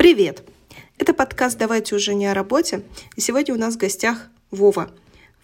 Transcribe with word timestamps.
Привет! 0.00 0.42
Это 0.96 1.12
подкаст 1.12 1.58
«Давайте 1.58 1.94
уже 1.94 2.14
не 2.14 2.24
о 2.24 2.32
работе». 2.32 2.80
И 3.16 3.20
сегодня 3.20 3.54
у 3.54 3.58
нас 3.58 3.74
в 3.74 3.76
гостях 3.76 4.30
Вова, 4.50 4.90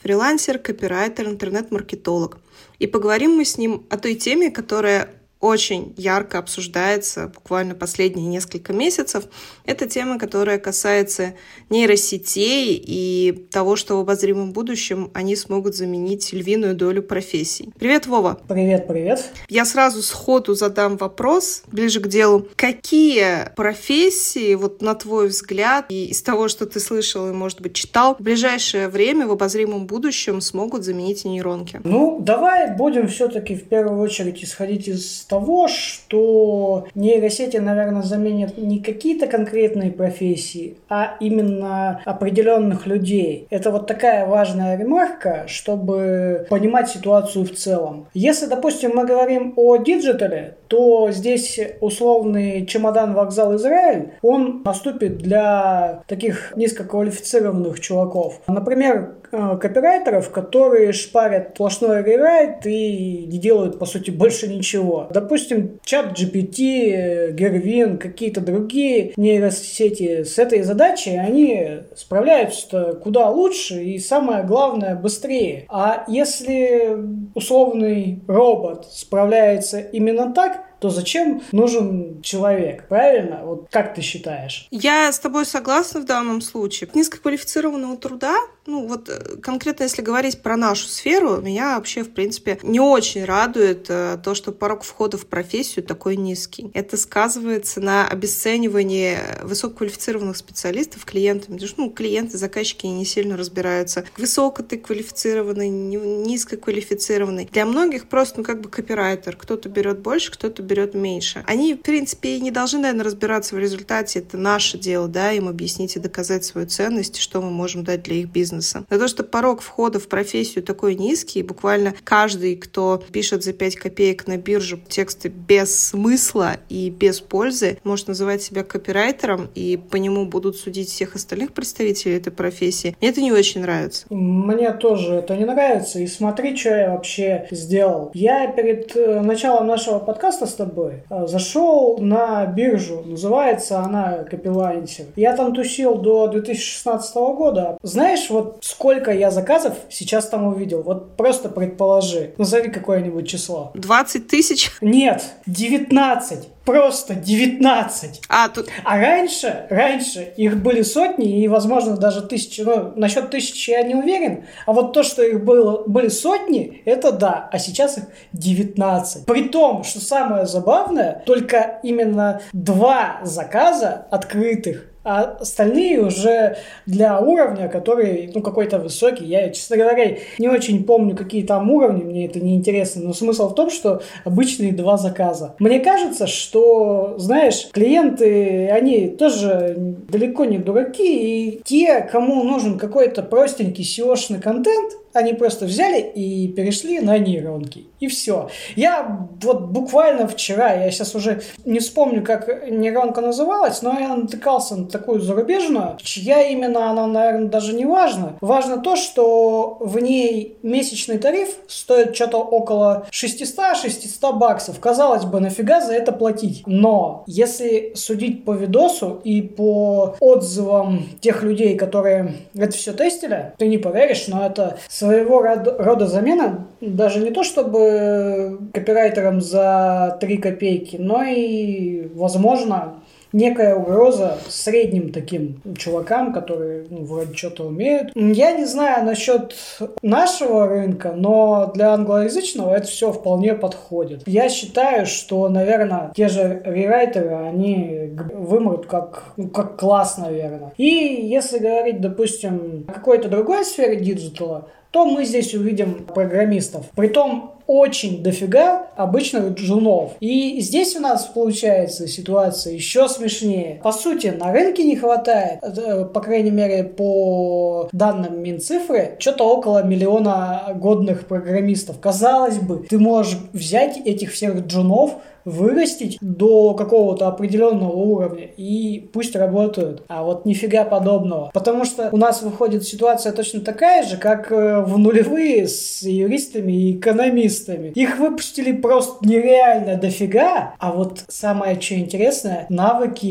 фрилансер, 0.02 0.58
копирайтер, 0.58 1.28
интернет-маркетолог. 1.28 2.38
И 2.78 2.86
поговорим 2.86 3.32
мы 3.32 3.44
с 3.44 3.58
ним 3.58 3.84
о 3.90 3.98
той 3.98 4.14
теме, 4.14 4.50
которая 4.50 5.10
очень 5.40 5.94
ярко 5.96 6.38
обсуждается 6.38 7.28
буквально 7.28 7.74
последние 7.74 8.26
несколько 8.26 8.72
месяцев. 8.72 9.24
Это 9.64 9.86
тема, 9.86 10.18
которая 10.18 10.58
касается 10.58 11.34
нейросетей 11.68 12.82
и 12.84 13.46
того, 13.50 13.76
что 13.76 13.96
в 13.96 14.00
обозримом 14.00 14.52
будущем 14.52 15.10
они 15.14 15.36
смогут 15.36 15.76
заменить 15.76 16.32
львиную 16.32 16.74
долю 16.74 17.02
профессий. 17.02 17.70
Привет, 17.78 18.06
Вова. 18.06 18.40
Привет, 18.48 18.88
привет. 18.88 19.24
Я 19.48 19.64
сразу 19.64 20.02
сходу 20.02 20.54
задам 20.54 20.96
вопрос, 20.96 21.62
ближе 21.70 22.00
к 22.00 22.08
делу. 22.08 22.48
Какие 22.56 23.54
профессии, 23.56 24.54
вот 24.54 24.80
на 24.80 24.94
твой 24.94 25.28
взгляд, 25.28 25.86
и 25.90 26.06
из 26.06 26.22
того, 26.22 26.48
что 26.48 26.66
ты 26.66 26.80
слышал 26.80 27.28
и, 27.28 27.32
может 27.32 27.60
быть, 27.60 27.74
читал, 27.74 28.16
в 28.18 28.22
ближайшее 28.22 28.88
время 28.88 29.26
в 29.26 29.32
обозримом 29.32 29.86
будущем 29.86 30.40
смогут 30.40 30.84
заменить 30.84 31.24
нейронки? 31.24 31.80
Ну, 31.84 32.20
давай 32.20 32.74
будем 32.74 33.08
все-таки 33.08 33.54
в 33.54 33.68
первую 33.68 34.00
очередь 34.00 34.42
исходить 34.42 34.88
из 34.88 35.25
того, 35.28 35.68
что 35.68 36.86
нейросети, 36.94 37.56
наверное, 37.56 38.02
заменят 38.02 38.58
не 38.58 38.80
какие-то 38.80 39.26
конкретные 39.26 39.90
профессии, 39.90 40.76
а 40.88 41.16
именно 41.20 42.00
определенных 42.04 42.86
людей. 42.86 43.46
Это 43.50 43.70
вот 43.70 43.86
такая 43.86 44.26
важная 44.26 44.76
ремарка, 44.76 45.44
чтобы 45.46 46.46
понимать 46.48 46.88
ситуацию 46.88 47.44
в 47.44 47.52
целом. 47.52 48.06
Если, 48.14 48.46
допустим, 48.46 48.92
мы 48.94 49.06
говорим 49.06 49.52
о 49.56 49.76
диджитале, 49.76 50.56
то 50.68 51.10
здесь 51.10 51.60
условный 51.80 52.66
чемодан 52.66 53.14
вокзал 53.14 53.56
Израиль, 53.56 54.10
он 54.22 54.62
наступит 54.64 55.18
для 55.18 56.02
таких 56.06 56.52
низкоквалифицированных 56.56 57.80
чуваков. 57.80 58.40
Например, 58.48 59.14
копирайтеров, 59.30 60.30
которые 60.30 60.92
шпарят 60.92 61.50
сплошной 61.54 62.02
рерайт 62.02 62.66
и 62.66 63.26
не 63.26 63.38
делают, 63.38 63.78
по 63.78 63.86
сути, 63.86 64.10
больше 64.10 64.48
ничего. 64.48 65.08
Допустим, 65.10 65.80
ChatGPT, 65.84 67.32
Gerwin, 67.32 67.98
какие-то 67.98 68.40
другие 68.40 69.12
нейросети 69.16 70.24
с 70.24 70.38
этой 70.38 70.62
задачей, 70.62 71.16
они 71.16 71.80
справляются 71.94 72.98
куда 73.02 73.28
лучше 73.30 73.82
и, 73.82 73.98
самое 73.98 74.44
главное, 74.44 74.94
быстрее. 74.94 75.66
А 75.68 76.04
если 76.08 76.96
условный 77.34 78.20
робот 78.26 78.86
справляется 78.90 79.80
именно 79.80 80.32
так, 80.32 80.65
то 80.80 80.90
зачем 80.90 81.42
нужен 81.52 82.22
человек? 82.22 82.88
Правильно? 82.88 83.42
Вот 83.44 83.68
как 83.70 83.94
ты 83.94 84.02
считаешь? 84.02 84.68
Я 84.70 85.10
с 85.10 85.18
тобой 85.18 85.46
согласна 85.46 86.00
в 86.00 86.04
данном 86.04 86.40
случае. 86.40 86.90
Низкоквалифицированного 86.94 87.96
труда, 87.96 88.36
ну 88.66 88.86
вот 88.86 89.08
э, 89.08 89.36
конкретно 89.40 89.84
если 89.84 90.02
говорить 90.02 90.42
про 90.42 90.56
нашу 90.56 90.86
сферу, 90.88 91.40
меня 91.40 91.76
вообще, 91.76 92.02
в 92.02 92.12
принципе, 92.12 92.58
не 92.62 92.80
очень 92.80 93.24
радует 93.24 93.86
э, 93.88 94.18
то, 94.22 94.34
что 94.34 94.52
порог 94.52 94.82
входа 94.82 95.16
в 95.16 95.26
профессию 95.26 95.84
такой 95.84 96.16
низкий. 96.16 96.70
Это 96.74 96.96
сказывается 96.96 97.80
на 97.80 98.06
обесценивании 98.06 99.16
высококвалифицированных 99.42 100.36
специалистов 100.36 101.04
клиентами. 101.04 101.54
Потому 101.54 101.68
что 101.68 101.80
ну, 101.80 101.90
клиенты, 101.90 102.38
заказчики 102.38 102.86
не 102.86 103.04
сильно 103.04 103.36
разбираются. 103.36 104.04
Высоко 104.16 104.62
ты 104.62 104.78
квалифицированный, 104.78 105.68
низкоквалифицированный. 105.68 107.48
Для 107.50 107.64
многих 107.64 108.08
просто, 108.08 108.38
ну, 108.38 108.44
как 108.44 108.60
бы 108.60 108.68
копирайтер. 108.68 109.36
Кто-то 109.36 109.68
берет 109.68 110.00
больше, 110.00 110.32
кто-то 110.32 110.62
берет 110.66 110.94
меньше. 110.94 111.44
Они, 111.46 111.74
в 111.74 111.82
принципе, 111.82 112.36
и 112.36 112.40
не 112.40 112.50
должны, 112.50 112.80
наверное, 112.80 113.04
разбираться 113.04 113.54
в 113.54 113.58
результате. 113.58 114.20
Это 114.20 114.36
наше 114.36 114.78
дело, 114.78 115.08
да, 115.08 115.32
им 115.32 115.48
объяснить 115.48 115.96
и 115.96 116.00
доказать 116.00 116.44
свою 116.44 116.66
ценность, 116.66 117.16
что 117.16 117.40
мы 117.40 117.50
можем 117.50 117.84
дать 117.84 118.02
для 118.02 118.16
их 118.16 118.28
бизнеса. 118.28 118.84
Но 118.90 118.98
то, 118.98 119.08
что 119.08 119.24
порог 119.24 119.60
входа 119.62 119.98
в 119.98 120.08
профессию 120.08 120.64
такой 120.64 120.94
низкий, 120.94 121.42
буквально 121.42 121.94
каждый, 122.04 122.56
кто 122.56 123.02
пишет 123.12 123.44
за 123.44 123.52
5 123.52 123.76
копеек 123.76 124.26
на 124.26 124.36
биржу 124.36 124.78
тексты 124.88 125.28
без 125.28 125.76
смысла 125.76 126.56
и 126.68 126.90
без 126.90 127.20
пользы, 127.20 127.78
может 127.84 128.08
называть 128.08 128.42
себя 128.42 128.62
копирайтером, 128.64 129.48
и 129.54 129.76
по 129.76 129.96
нему 129.96 130.26
будут 130.26 130.56
судить 130.56 130.88
всех 130.88 131.14
остальных 131.14 131.52
представителей 131.52 132.16
этой 132.16 132.32
профессии. 132.32 132.96
Мне 133.00 133.10
это 133.10 133.20
не 133.20 133.32
очень 133.32 133.62
нравится. 133.62 134.06
Мне 134.10 134.72
тоже 134.72 135.14
это 135.14 135.36
не 135.36 135.44
нравится. 135.44 135.98
И 136.00 136.06
смотри, 136.06 136.56
что 136.56 136.70
я 136.70 136.90
вообще 136.90 137.46
сделал. 137.50 138.10
Я 138.14 138.48
перед 138.48 138.96
э, 138.96 139.20
началом 139.20 139.66
нашего 139.66 139.98
подкаста 139.98 140.46
тобой. 140.56 141.02
А, 141.08 141.26
зашел 141.26 141.98
на 141.98 142.46
биржу, 142.46 143.02
называется 143.04 143.80
она 143.80 144.24
Капилайнсер. 144.24 145.06
Я 145.16 145.36
там 145.36 145.54
тусил 145.54 145.96
до 145.96 146.28
2016 146.28 147.14
года. 147.14 147.78
Знаешь, 147.82 148.28
вот 148.30 148.58
сколько 148.62 149.12
я 149.12 149.30
заказов 149.30 149.74
сейчас 149.88 150.28
там 150.28 150.46
увидел? 150.46 150.82
Вот 150.82 151.16
просто 151.16 151.48
предположи. 151.48 152.34
Назови 152.38 152.70
какое-нибудь 152.70 153.28
число. 153.28 153.70
20 153.74 154.28
тысяч? 154.28 154.70
Нет, 154.80 155.22
19 155.46 156.48
просто 156.66 157.14
19. 157.14 158.22
А, 158.28 158.48
тут... 158.48 158.66
а 158.84 158.98
раньше, 158.98 159.66
раньше 159.70 160.34
их 160.36 160.62
были 160.62 160.82
сотни 160.82 161.40
и, 161.40 161.48
возможно, 161.48 161.96
даже 161.96 162.20
тысячи. 162.20 162.60
Ну, 162.60 162.92
насчет 162.96 163.30
тысячи 163.30 163.70
я 163.70 163.82
не 163.82 163.94
уверен. 163.94 164.44
А 164.66 164.72
вот 164.72 164.92
то, 164.92 165.02
что 165.02 165.22
их 165.22 165.44
было, 165.44 165.84
были 165.86 166.08
сотни, 166.08 166.82
это 166.84 167.12
да. 167.12 167.48
А 167.50 167.58
сейчас 167.58 167.98
их 167.98 168.04
19. 168.32 169.24
При 169.24 169.48
том, 169.48 169.84
что 169.84 170.00
самое 170.00 170.45
забавное, 170.46 171.22
только 171.26 171.78
именно 171.82 172.40
два 172.52 173.20
заказа 173.22 174.06
открытых 174.10 174.86
а 175.06 175.36
остальные 175.38 176.00
уже 176.00 176.56
для 176.84 177.20
уровня, 177.20 177.68
который, 177.68 178.28
ну, 178.34 178.42
какой-то 178.42 178.80
высокий. 178.80 179.24
Я, 179.24 179.50
честно 179.50 179.76
говоря, 179.76 180.16
не 180.36 180.48
очень 180.48 180.82
помню, 180.82 181.14
какие 181.14 181.44
там 181.44 181.70
уровни, 181.70 182.02
мне 182.02 182.26
это 182.26 182.40
не 182.40 182.56
интересно, 182.56 183.04
но 183.04 183.12
смысл 183.12 183.50
в 183.50 183.54
том, 183.54 183.70
что 183.70 184.02
обычные 184.24 184.72
два 184.72 184.96
заказа. 184.96 185.54
Мне 185.60 185.78
кажется, 185.78 186.26
что, 186.26 187.14
знаешь, 187.18 187.68
клиенты, 187.70 188.68
они 188.68 189.10
тоже 189.10 189.74
далеко 189.76 190.44
не 190.44 190.58
дураки, 190.58 191.52
и 191.52 191.60
те, 191.62 192.00
кому 192.00 192.42
нужен 192.42 192.76
какой-то 192.76 193.22
простенький 193.22 193.84
SEO-шный 193.84 194.40
контент, 194.40 194.92
они 195.16 195.32
просто 195.32 195.66
взяли 195.66 196.00
и 196.00 196.48
перешли 196.48 197.00
на 197.00 197.18
нейронки. 197.18 197.86
И 198.00 198.08
все. 198.08 198.50
Я 198.74 199.28
вот 199.42 199.62
буквально 199.68 200.28
вчера, 200.28 200.72
я 200.74 200.90
сейчас 200.90 201.14
уже 201.14 201.42
не 201.64 201.80
вспомню, 201.80 202.22
как 202.22 202.68
нейронка 202.70 203.20
называлась, 203.20 203.82
но 203.82 203.98
я 203.98 204.14
натыкался 204.14 204.76
на 204.76 204.86
такую 204.86 205.20
зарубежную, 205.20 205.96
чья 206.02 206.42
именно 206.42 206.90
она, 206.90 207.06
наверное, 207.06 207.48
даже 207.48 207.72
не 207.72 207.84
важно. 207.84 208.36
Важно 208.40 208.78
то, 208.78 208.96
что 208.96 209.78
в 209.80 209.98
ней 209.98 210.58
месячный 210.62 211.18
тариф 211.18 211.56
стоит 211.68 212.14
что-то 212.14 212.38
около 212.38 213.06
600-600 213.10 214.32
баксов. 214.34 214.78
Казалось 214.80 215.24
бы, 215.24 215.40
нафига 215.40 215.80
за 215.80 215.94
это 215.94 216.12
платить? 216.12 216.62
Но 216.66 217.24
если 217.26 217.92
судить 217.94 218.44
по 218.44 218.52
видосу 218.52 219.20
и 219.24 219.40
по 219.40 220.16
отзывам 220.20 221.08
тех 221.20 221.42
людей, 221.42 221.76
которые 221.76 222.34
это 222.54 222.72
все 222.72 222.92
тестили, 222.92 223.52
ты 223.58 223.68
не 223.68 223.78
поверишь, 223.78 224.28
но 224.28 224.46
это 224.46 224.78
своего 225.06 225.40
рода 225.40 226.06
замена 226.06 226.66
даже 226.80 227.20
не 227.20 227.30
то 227.30 227.42
чтобы 227.42 228.58
копирайтерам 228.72 229.40
за 229.40 230.18
3 230.20 230.36
копейки, 230.38 230.96
но 230.96 231.22
и, 231.22 232.10
возможно, 232.14 232.94
некая 233.32 233.76
угроза 233.76 234.38
средним 234.48 235.12
таким 235.12 235.60
чувакам, 235.76 236.32
которые 236.32 236.86
ну, 236.90 237.04
вроде 237.04 237.34
что-то 237.34 237.64
умеют. 237.64 238.12
Я 238.14 238.52
не 238.52 238.64
знаю 238.64 239.04
насчет 239.04 239.54
нашего 240.02 240.66
рынка, 240.66 241.12
но 241.14 241.70
для 241.74 241.92
англоязычного 241.92 242.74
это 242.74 242.86
все 242.86 243.12
вполне 243.12 243.54
подходит. 243.54 244.22
Я 244.26 244.48
считаю, 244.48 245.06
что, 245.06 245.48
наверное, 245.48 246.12
те 246.14 246.28
же 246.28 246.62
рерайтеры, 246.64 247.34
они 247.34 248.16
вымрут 248.32 248.86
как, 248.86 249.24
ну, 249.36 249.48
как 249.48 249.78
класс, 249.78 250.18
наверное. 250.18 250.72
И 250.76 250.86
если 250.86 251.58
говорить, 251.58 252.00
допустим, 252.00 252.84
о 252.88 252.92
какой-то 252.92 253.28
другой 253.28 253.64
сфере 253.64 253.96
диджитала, 253.96 254.68
то 254.96 255.04
мы 255.04 255.26
здесь 255.26 255.52
увидим 255.52 256.06
программистов. 256.06 256.86
Притом 256.96 257.56
очень 257.66 258.22
дофига 258.22 258.86
обычных 258.96 259.52
джунов. 259.52 260.12
И 260.20 260.58
здесь 260.62 260.96
у 260.96 261.00
нас 261.00 261.26
получается 261.26 262.08
ситуация 262.08 262.72
еще 262.72 263.06
смешнее. 263.06 263.78
По 263.82 263.92
сути, 263.92 264.28
на 264.28 264.52
рынке 264.52 264.84
не 264.84 264.96
хватает, 264.96 265.58
э, 265.62 266.06
по 266.06 266.20
крайней 266.22 266.50
мере, 266.50 266.82
по 266.84 267.90
данным 267.92 268.42
Минцифры, 268.42 269.16
что-то 269.18 269.44
около 269.44 269.82
миллиона 269.82 270.62
годных 270.76 271.26
программистов. 271.26 272.00
Казалось 272.00 272.56
бы, 272.56 272.86
ты 272.88 272.98
можешь 272.98 273.36
взять 273.52 273.98
этих 273.98 274.32
всех 274.32 274.60
джунов, 274.60 275.16
вырастить 275.46 276.18
до 276.20 276.74
какого-то 276.74 277.28
определенного 277.28 277.92
уровня 277.92 278.50
и 278.56 279.08
пусть 279.12 279.34
работают. 279.36 280.02
А 280.08 280.24
вот 280.24 280.44
нифига 280.44 280.84
подобного. 280.84 281.50
Потому 281.54 281.84
что 281.84 282.10
у 282.12 282.16
нас 282.16 282.42
выходит 282.42 282.84
ситуация 282.84 283.32
точно 283.32 283.60
такая 283.60 284.02
же, 284.02 284.16
как 284.18 284.50
э, 284.52 284.80
в 284.80 284.98
нулевые 284.98 285.68
с 285.68 286.02
юристами 286.02 286.72
и 286.72 286.96
экономистами. 286.96 287.92
Их 287.94 288.18
выпустили 288.18 288.72
просто 288.72 289.26
нереально 289.26 289.96
дофига, 289.96 290.74
а 290.78 290.92
вот 290.92 291.24
самое 291.28 291.80
что 291.80 291.94
интересное, 291.94 292.66
навыки 292.68 293.26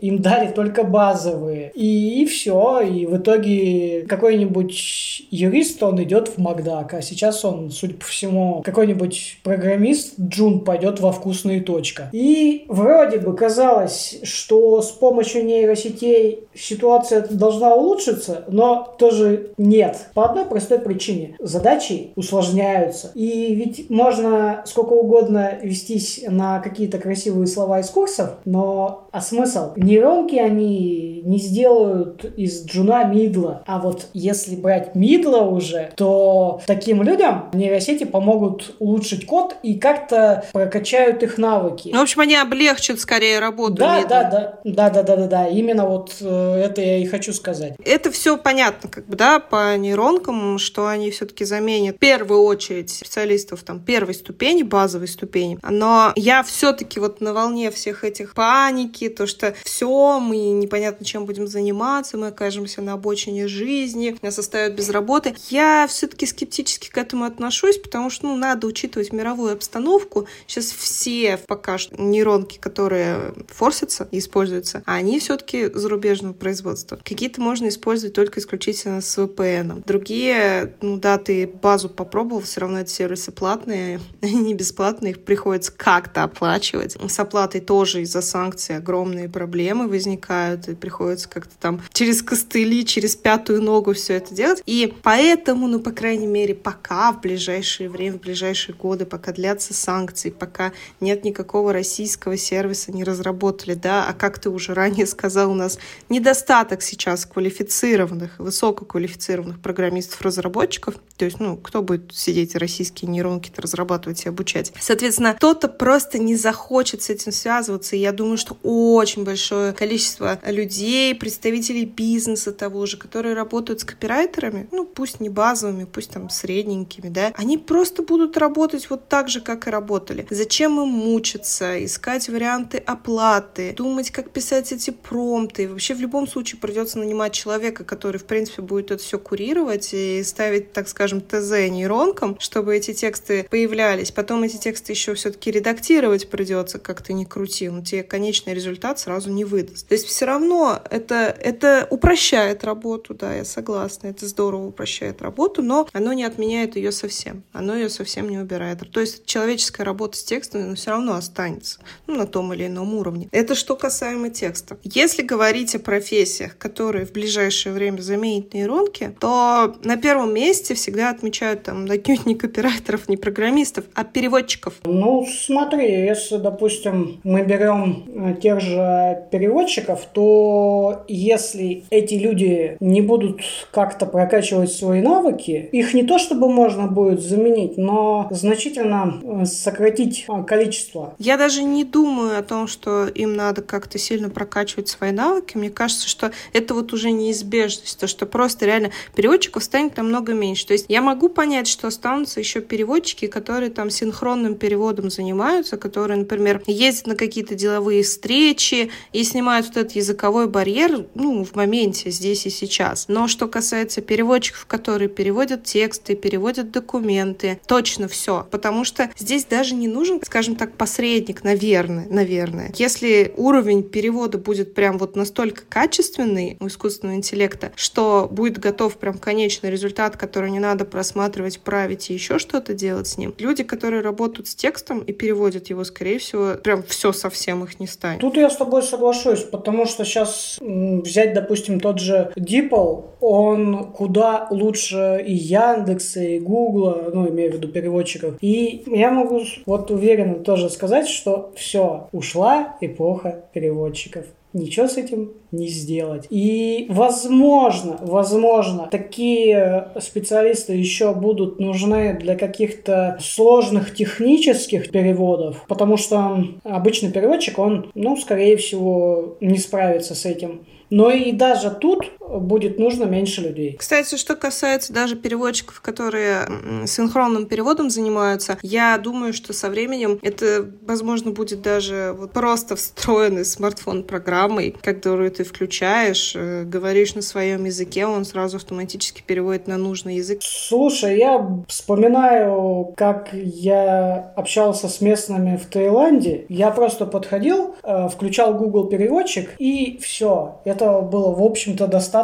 им 0.00 0.20
дали 0.20 0.50
только 0.50 0.82
базовые. 0.82 1.70
И, 1.74 2.22
и 2.22 2.26
все, 2.26 2.80
и 2.80 3.06
в 3.06 3.16
итоге 3.16 4.02
какой-нибудь 4.08 5.26
юрист, 5.30 5.82
он 5.82 6.02
идет 6.02 6.28
в 6.28 6.38
Макдак, 6.38 6.94
а 6.94 7.02
сейчас 7.02 7.44
он, 7.44 7.70
судя 7.70 7.94
по 7.94 8.04
всему, 8.04 8.62
какой-нибудь 8.64 9.38
программист 9.44 10.14
Джун 10.18 10.64
пойдет 10.64 10.98
во 10.98 11.12
вкусные 11.12 11.59
точка. 11.60 12.08
И 12.12 12.64
вроде 12.68 13.18
бы 13.18 13.34
казалось, 13.34 14.20
что 14.22 14.82
с 14.82 14.90
помощью 14.90 15.44
нейросетей 15.44 16.44
ситуация 16.54 17.26
должна 17.30 17.74
улучшиться, 17.74 18.44
но 18.48 18.94
тоже 18.98 19.52
нет. 19.56 20.08
По 20.14 20.26
одной 20.26 20.44
простой 20.44 20.78
причине. 20.78 21.36
Задачи 21.38 22.12
усложняются. 22.16 23.10
И 23.14 23.54
ведь 23.54 23.90
можно 23.90 24.62
сколько 24.66 24.92
угодно 24.92 25.58
вестись 25.62 26.24
на 26.26 26.60
какие-то 26.60 26.98
красивые 26.98 27.46
слова 27.46 27.80
из 27.80 27.88
курсов, 27.90 28.30
но 28.44 29.08
а 29.12 29.20
смысл? 29.20 29.72
Нейронки 29.76 30.36
они 30.36 31.22
не 31.24 31.38
сделают 31.38 32.24
из 32.36 32.64
джуна 32.64 33.04
мидла. 33.04 33.62
А 33.66 33.78
вот 33.78 34.06
если 34.12 34.56
брать 34.56 34.94
мидла 34.94 35.42
уже, 35.42 35.90
то 35.96 36.60
таким 36.66 37.02
людям 37.02 37.50
нейросети 37.52 38.04
помогут 38.04 38.74
улучшить 38.78 39.26
код 39.26 39.56
и 39.62 39.74
как-то 39.74 40.44
прокачают 40.52 41.22
их 41.22 41.38
навыки. 41.50 41.90
Ну, 41.92 41.98
в 41.98 42.02
общем, 42.02 42.20
они 42.20 42.36
облегчат 42.36 43.00
скорее 43.00 43.38
работу. 43.38 43.74
Да, 43.74 44.04
да, 44.04 44.24
да, 44.24 44.60
да, 44.64 44.90
да, 44.90 45.02
да, 45.02 45.16
да, 45.16 45.26
да. 45.26 45.48
Именно 45.48 45.86
вот 45.86 46.16
э, 46.20 46.62
это 46.64 46.80
я 46.80 46.98
и 46.98 47.06
хочу 47.06 47.32
сказать. 47.32 47.74
Это 47.84 48.10
все 48.10 48.36
понятно, 48.36 48.88
как 48.88 49.06
бы, 49.06 49.16
да, 49.16 49.40
по 49.40 49.76
нейронкам, 49.76 50.58
что 50.58 50.86
они 50.86 51.10
все-таки 51.10 51.44
заменят 51.44 51.96
в 51.96 51.98
первую 51.98 52.42
очередь 52.42 52.90
специалистов 52.90 53.62
там 53.62 53.80
первой 53.80 54.14
ступени, 54.14 54.62
базовой 54.62 55.08
ступени. 55.08 55.58
Но 55.68 56.12
я 56.16 56.42
все-таки 56.42 57.00
вот 57.00 57.20
на 57.20 57.32
волне 57.32 57.70
всех 57.70 58.04
этих 58.04 58.34
паники, 58.34 59.08
то, 59.08 59.26
что 59.26 59.54
все, 59.64 60.20
мы 60.20 60.36
непонятно 60.36 61.04
чем 61.04 61.26
будем 61.26 61.46
заниматься, 61.46 62.16
мы 62.16 62.28
окажемся 62.28 62.82
на 62.82 62.94
обочине 62.94 63.48
жизни, 63.48 64.16
нас 64.22 64.38
оставят 64.38 64.74
без 64.74 64.90
работы. 64.90 65.34
Я 65.48 65.86
все-таки 65.88 66.26
скептически 66.26 66.90
к 66.90 66.98
этому 66.98 67.24
отношусь, 67.24 67.78
потому 67.78 68.10
что, 68.10 68.26
ну, 68.26 68.36
надо 68.36 68.66
учитывать 68.66 69.12
мировую 69.12 69.52
обстановку. 69.52 70.26
Сейчас 70.46 70.66
все 70.66 71.39
пока 71.46 71.78
что 71.78 72.00
нейронки, 72.00 72.58
которые 72.58 73.34
форсятся 73.48 74.08
и 74.10 74.18
используются, 74.18 74.82
они 74.86 75.18
все-таки 75.18 75.70
зарубежного 75.72 76.32
производства. 76.32 76.98
Какие-то 77.04 77.40
можно 77.40 77.68
использовать 77.68 78.14
только 78.14 78.40
исключительно 78.40 79.00
с 79.00 79.18
VPN. 79.18 79.82
Другие, 79.86 80.74
ну 80.80 80.96
да, 80.96 81.18
ты 81.18 81.46
базу 81.46 81.88
попробовал, 81.88 82.42
все 82.42 82.60
равно 82.60 82.80
эти 82.80 82.90
сервисы 82.90 83.32
платные, 83.32 84.00
не 84.22 84.54
бесплатные, 84.54 85.12
их 85.12 85.24
приходится 85.24 85.72
как-то 85.72 86.22
оплачивать. 86.24 86.96
С 87.00 87.18
оплатой 87.18 87.60
тоже 87.60 88.02
из-за 88.02 88.22
санкций 88.22 88.76
огромные 88.76 89.28
проблемы 89.28 89.88
возникают, 89.88 90.68
и 90.68 90.74
приходится 90.74 91.28
как-то 91.28 91.54
там 91.58 91.82
через 91.92 92.22
костыли, 92.22 92.84
через 92.84 93.16
пятую 93.16 93.62
ногу 93.62 93.92
все 93.92 94.14
это 94.14 94.34
делать. 94.34 94.62
И 94.66 94.92
поэтому, 95.02 95.68
ну, 95.68 95.80
по 95.80 95.92
крайней 95.92 96.26
мере, 96.26 96.54
пока 96.54 97.12
в 97.12 97.20
ближайшее 97.20 97.88
время, 97.88 98.18
в 98.18 98.20
ближайшие 98.20 98.74
годы, 98.74 99.06
пока 99.06 99.32
длятся 99.32 99.74
санкции, 99.74 100.30
пока 100.30 100.72
нет 101.00 101.24
никакого 101.30 101.72
российского 101.72 102.36
сервиса 102.36 102.92
не 102.92 103.04
разработали, 103.04 103.74
да, 103.74 104.06
а 104.06 104.12
как 104.12 104.38
ты 104.38 104.50
уже 104.50 104.74
ранее 104.74 105.06
сказал, 105.06 105.50
у 105.50 105.54
нас 105.54 105.78
недостаток 106.08 106.82
сейчас 106.82 107.24
квалифицированных, 107.24 108.38
высококвалифицированных 108.38 109.60
программистов-разработчиков, 109.60 110.94
то 111.16 111.24
есть, 111.24 111.40
ну, 111.40 111.56
кто 111.56 111.82
будет 111.82 112.14
сидеть 112.14 112.54
российские 112.54 113.10
нейронки-то 113.10 113.62
разрабатывать 113.62 114.24
и 114.24 114.28
обучать. 114.28 114.72
Соответственно, 114.80 115.34
кто-то 115.34 115.68
просто 115.68 116.18
не 116.18 116.36
захочет 116.36 117.02
с 117.02 117.10
этим 117.10 117.32
связываться, 117.32 117.96
и 117.96 118.00
я 118.00 118.12
думаю, 118.12 118.36
что 118.36 118.56
очень 118.62 119.24
большое 119.24 119.72
количество 119.72 120.40
людей, 120.44 121.14
представителей 121.14 121.84
бизнеса 121.84 122.52
того 122.52 122.86
же, 122.86 122.96
которые 122.96 123.34
работают 123.34 123.80
с 123.80 123.84
копирайтерами, 123.84 124.68
ну, 124.72 124.84
пусть 124.84 125.20
не 125.20 125.28
базовыми, 125.28 125.84
пусть 125.84 126.10
там 126.10 126.28
средненькими, 126.30 127.08
да, 127.08 127.32
они 127.36 127.56
просто 127.58 128.02
будут 128.02 128.36
работать 128.36 128.90
вот 128.90 129.08
так 129.08 129.28
же, 129.28 129.40
как 129.40 129.66
и 129.66 129.70
работали. 129.70 130.26
Зачем 130.30 130.80
им 130.80 130.88
мучиться, 131.10 131.84
искать 131.84 132.28
варианты 132.28 132.78
оплаты, 132.78 133.74
думать, 133.76 134.10
как 134.10 134.30
писать 134.30 134.72
эти 134.72 134.90
промпты. 134.90 135.68
Вообще 135.68 135.94
в 135.94 136.00
любом 136.00 136.28
случае 136.28 136.60
придется 136.60 136.98
нанимать 136.98 137.32
человека, 137.32 137.84
который, 137.84 138.18
в 138.18 138.24
принципе, 138.24 138.62
будет 138.62 138.90
это 138.90 139.02
все 139.02 139.18
курировать 139.18 139.90
и 139.92 140.22
ставить, 140.22 140.72
так 140.72 140.88
скажем, 140.88 141.20
ТЗ 141.20 141.68
нейронкам, 141.70 142.38
чтобы 142.38 142.76
эти 142.76 142.92
тексты 142.92 143.46
появлялись. 143.50 144.12
Потом 144.12 144.42
эти 144.44 144.56
тексты 144.56 144.92
еще 144.92 145.14
все-таки 145.14 145.50
редактировать 145.50 146.30
придется, 146.30 146.78
как 146.78 147.02
ты 147.02 147.12
ни 147.12 147.24
крути. 147.24 147.68
Он 147.68 147.82
тебе 147.82 148.02
конечный 148.02 148.54
результат 148.54 148.98
сразу 148.98 149.30
не 149.30 149.44
выдаст. 149.44 149.88
То 149.88 149.94
есть 149.94 150.06
все 150.06 150.26
равно 150.26 150.80
это, 150.90 151.36
это 151.40 151.86
упрощает 151.90 152.64
работу, 152.64 153.14
да, 153.14 153.34
я 153.34 153.44
согласна. 153.44 154.08
Это 154.08 154.26
здорово 154.26 154.66
упрощает 154.66 155.22
работу, 155.22 155.62
но 155.62 155.88
оно 155.92 156.12
не 156.12 156.24
отменяет 156.24 156.76
ее 156.76 156.92
совсем. 156.92 157.42
Оно 157.52 157.74
ее 157.74 157.88
совсем 157.88 158.28
не 158.28 158.38
убирает. 158.38 158.80
То 158.92 159.00
есть 159.00 159.26
человеческая 159.26 159.84
работа 159.84 160.16
с 160.16 160.22
текстом 160.22 160.60
но 160.68 160.74
все 160.74 160.90
равно 160.90 160.99
останется 161.08 161.80
ну, 162.06 162.16
на 162.16 162.26
том 162.26 162.52
или 162.52 162.66
ином 162.66 162.94
уровне. 162.94 163.28
Это 163.32 163.54
что 163.54 163.76
касаемо 163.76 164.30
текста. 164.30 164.78
Если 164.82 165.22
говорить 165.22 165.74
о 165.74 165.78
профессиях, 165.78 166.56
которые 166.58 167.06
в 167.06 167.12
ближайшее 167.12 167.72
время 167.72 168.00
заменят 168.00 168.54
нейронки, 168.54 169.14
то 169.20 169.76
на 169.84 169.96
первом 169.96 170.34
месте 170.34 170.74
всегда 170.74 171.10
отмечают 171.10 171.64
там 171.64 171.90
отнюдь 171.90 172.26
не 172.26 172.34
копирайтеров, 172.34 173.08
не 173.08 173.16
программистов, 173.16 173.84
а 173.94 174.04
переводчиков. 174.04 174.74
Ну, 174.84 175.26
смотри, 175.26 175.90
если, 175.90 176.36
допустим, 176.36 177.20
мы 177.24 177.42
берем 177.42 178.04
э, 178.06 178.40
тех 178.40 178.60
же 178.60 179.26
переводчиков, 179.30 180.06
то 180.12 181.04
если 181.08 181.84
эти 181.90 182.14
люди 182.14 182.76
не 182.80 183.00
будут 183.00 183.40
как-то 183.70 184.06
прокачивать 184.06 184.72
свои 184.72 185.00
навыки, 185.00 185.68
их 185.72 185.94
не 185.94 186.02
то 186.02 186.18
чтобы 186.18 186.48
можно 186.50 186.86
будет 186.86 187.20
заменить, 187.20 187.76
но 187.76 188.28
значительно 188.30 189.20
э, 189.22 189.44
сократить 189.44 190.24
э, 190.28 190.42
количество. 190.90 191.14
Я 191.18 191.36
даже 191.36 191.62
не 191.62 191.84
думаю 191.84 192.38
о 192.38 192.42
том, 192.42 192.66
что 192.66 193.06
им 193.06 193.34
надо 193.34 193.62
как-то 193.62 193.98
сильно 193.98 194.30
прокачивать 194.30 194.88
свои 194.88 195.12
навыки. 195.12 195.56
Мне 195.56 195.70
кажется, 195.70 196.08
что 196.08 196.32
это 196.52 196.74
вот 196.74 196.92
уже 196.92 197.10
неизбежность, 197.10 197.98
то, 197.98 198.06
что 198.06 198.26
просто 198.26 198.66
реально 198.66 198.90
переводчиков 199.14 199.64
станет 199.64 199.96
намного 199.96 200.34
меньше. 200.34 200.66
То 200.66 200.72
есть 200.72 200.86
я 200.88 201.02
могу 201.02 201.28
понять, 201.28 201.66
что 201.66 201.88
останутся 201.88 202.40
еще 202.40 202.60
переводчики, 202.60 203.26
которые 203.26 203.70
там 203.70 203.90
синхронным 203.90 204.54
переводом 204.54 205.10
занимаются, 205.10 205.76
которые, 205.76 206.18
например, 206.18 206.62
ездят 206.66 207.06
на 207.06 207.16
какие-то 207.16 207.54
деловые 207.54 208.02
встречи 208.02 208.90
и 209.12 209.24
снимают 209.24 209.66
вот 209.66 209.76
этот 209.76 209.92
языковой 209.92 210.48
барьер, 210.48 211.06
ну, 211.14 211.44
в 211.44 211.54
моменте, 211.54 212.10
здесь 212.10 212.46
и 212.46 212.50
сейчас. 212.50 213.06
Но 213.08 213.28
что 213.28 213.48
касается 213.48 214.00
переводчиков, 214.00 214.66
которые 214.66 215.08
переводят 215.08 215.64
тексты, 215.64 216.16
переводят 216.16 216.70
документы, 216.70 217.60
точно 217.66 218.08
все. 218.08 218.46
Потому 218.50 218.84
что 218.84 219.10
здесь 219.18 219.44
даже 219.44 219.74
не 219.74 219.88
нужен, 219.88 220.20
скажем 220.24 220.56
так, 220.56 220.72
посредник, 220.80 221.44
наверное, 221.44 222.06
наверное. 222.08 222.72
Если 222.74 223.34
уровень 223.36 223.82
перевода 223.82 224.38
будет 224.38 224.72
прям 224.72 224.96
вот 224.96 225.14
настолько 225.14 225.60
качественный 225.68 226.56
у 226.58 226.68
искусственного 226.68 227.16
интеллекта, 227.16 227.70
что 227.76 228.26
будет 228.30 228.56
готов 228.56 228.96
прям 228.96 229.18
конечный 229.18 229.70
результат, 229.70 230.16
который 230.16 230.50
не 230.50 230.58
надо 230.58 230.86
просматривать, 230.86 231.60
править 231.60 232.08
и 232.08 232.14
еще 232.14 232.38
что-то 232.38 232.72
делать 232.72 233.08
с 233.08 233.18
ним. 233.18 233.34
Люди, 233.36 233.62
которые 233.62 234.00
работают 234.00 234.48
с 234.48 234.54
текстом 234.54 235.00
и 235.00 235.12
переводят 235.12 235.68
его, 235.68 235.84
скорее 235.84 236.18
всего, 236.18 236.54
прям 236.54 236.82
все 236.82 237.12
совсем 237.12 237.62
их 237.62 237.78
не 237.78 237.86
станет. 237.86 238.22
Тут 238.22 238.38
я 238.38 238.48
с 238.48 238.56
тобой 238.56 238.82
соглашусь, 238.82 239.40
потому 239.40 239.84
что 239.84 240.06
сейчас 240.06 240.56
взять, 240.62 241.34
допустим, 241.34 241.78
тот 241.78 242.00
же 242.00 242.32
DeepL, 242.38 243.04
он 243.20 243.92
куда 243.92 244.48
лучше 244.50 245.22
и 245.26 245.34
Яндекса, 245.34 246.22
и 246.22 246.40
Гугла, 246.40 247.10
ну, 247.12 247.28
имею 247.28 247.52
в 247.52 247.54
виду 247.56 247.68
переводчиков. 247.68 248.36
И 248.40 248.82
я 248.86 249.10
могу 249.10 249.42
вот 249.66 249.90
уверенно 249.90 250.36
тоже 250.36 250.69
сказать, 250.70 251.08
что 251.08 251.52
все, 251.56 252.08
ушла 252.12 252.76
эпоха 252.80 253.44
переводчиков 253.52 254.26
ничего 254.52 254.88
с 254.88 254.96
этим 254.96 255.32
не 255.52 255.68
сделать. 255.68 256.26
И 256.30 256.86
возможно, 256.88 257.98
возможно, 258.00 258.88
такие 258.90 259.88
специалисты 260.00 260.74
еще 260.74 261.14
будут 261.14 261.60
нужны 261.60 262.14
для 262.18 262.36
каких-то 262.36 263.18
сложных 263.20 263.94
технических 263.94 264.90
переводов, 264.90 265.64
потому 265.68 265.96
что 265.96 266.44
обычный 266.64 267.12
переводчик, 267.12 267.58
он, 267.58 267.90
ну, 267.94 268.16
скорее 268.16 268.56
всего, 268.56 269.36
не 269.40 269.58
справится 269.58 270.14
с 270.14 270.24
этим. 270.24 270.66
Но 270.90 271.10
и 271.10 271.30
даже 271.30 271.70
тут 271.70 272.10
будет 272.38 272.78
нужно 272.78 273.04
меньше 273.04 273.40
людей. 273.40 273.76
Кстати, 273.78 274.16
что 274.16 274.36
касается 274.36 274.92
даже 274.92 275.16
переводчиков, 275.16 275.80
которые 275.80 276.46
синхронным 276.86 277.46
переводом 277.46 277.90
занимаются, 277.90 278.58
я 278.62 278.96
думаю, 278.98 279.32
что 279.32 279.52
со 279.52 279.68
временем 279.68 280.18
это, 280.22 280.70
возможно, 280.82 281.30
будет 281.30 281.62
даже 281.62 282.14
вот 282.16 282.32
просто 282.32 282.76
встроенный 282.76 283.44
смартфон 283.44 284.04
программой, 284.04 284.74
которую 284.82 285.30
ты 285.30 285.44
включаешь, 285.44 286.34
э, 286.36 286.64
говоришь 286.64 287.14
на 287.14 287.22
своем 287.22 287.64
языке, 287.64 288.06
он 288.06 288.24
сразу 288.24 288.56
автоматически 288.56 289.22
переводит 289.26 289.66
на 289.66 289.76
нужный 289.76 290.16
язык. 290.16 290.40
Слушай, 290.42 291.18
я 291.18 291.64
вспоминаю, 291.68 292.92
как 292.96 293.30
я 293.32 294.32
общался 294.36 294.88
с 294.88 295.00
местными 295.00 295.56
в 295.56 295.66
Таиланде. 295.66 296.44
Я 296.48 296.70
просто 296.70 297.06
подходил, 297.06 297.74
э, 297.82 298.08
включал 298.08 298.54
Google 298.54 298.86
переводчик, 298.86 299.50
и 299.58 299.98
все. 300.02 300.60
Это 300.64 301.00
было, 301.00 301.34
в 301.34 301.42
общем-то, 301.42 301.86
достаточно, 301.86 302.19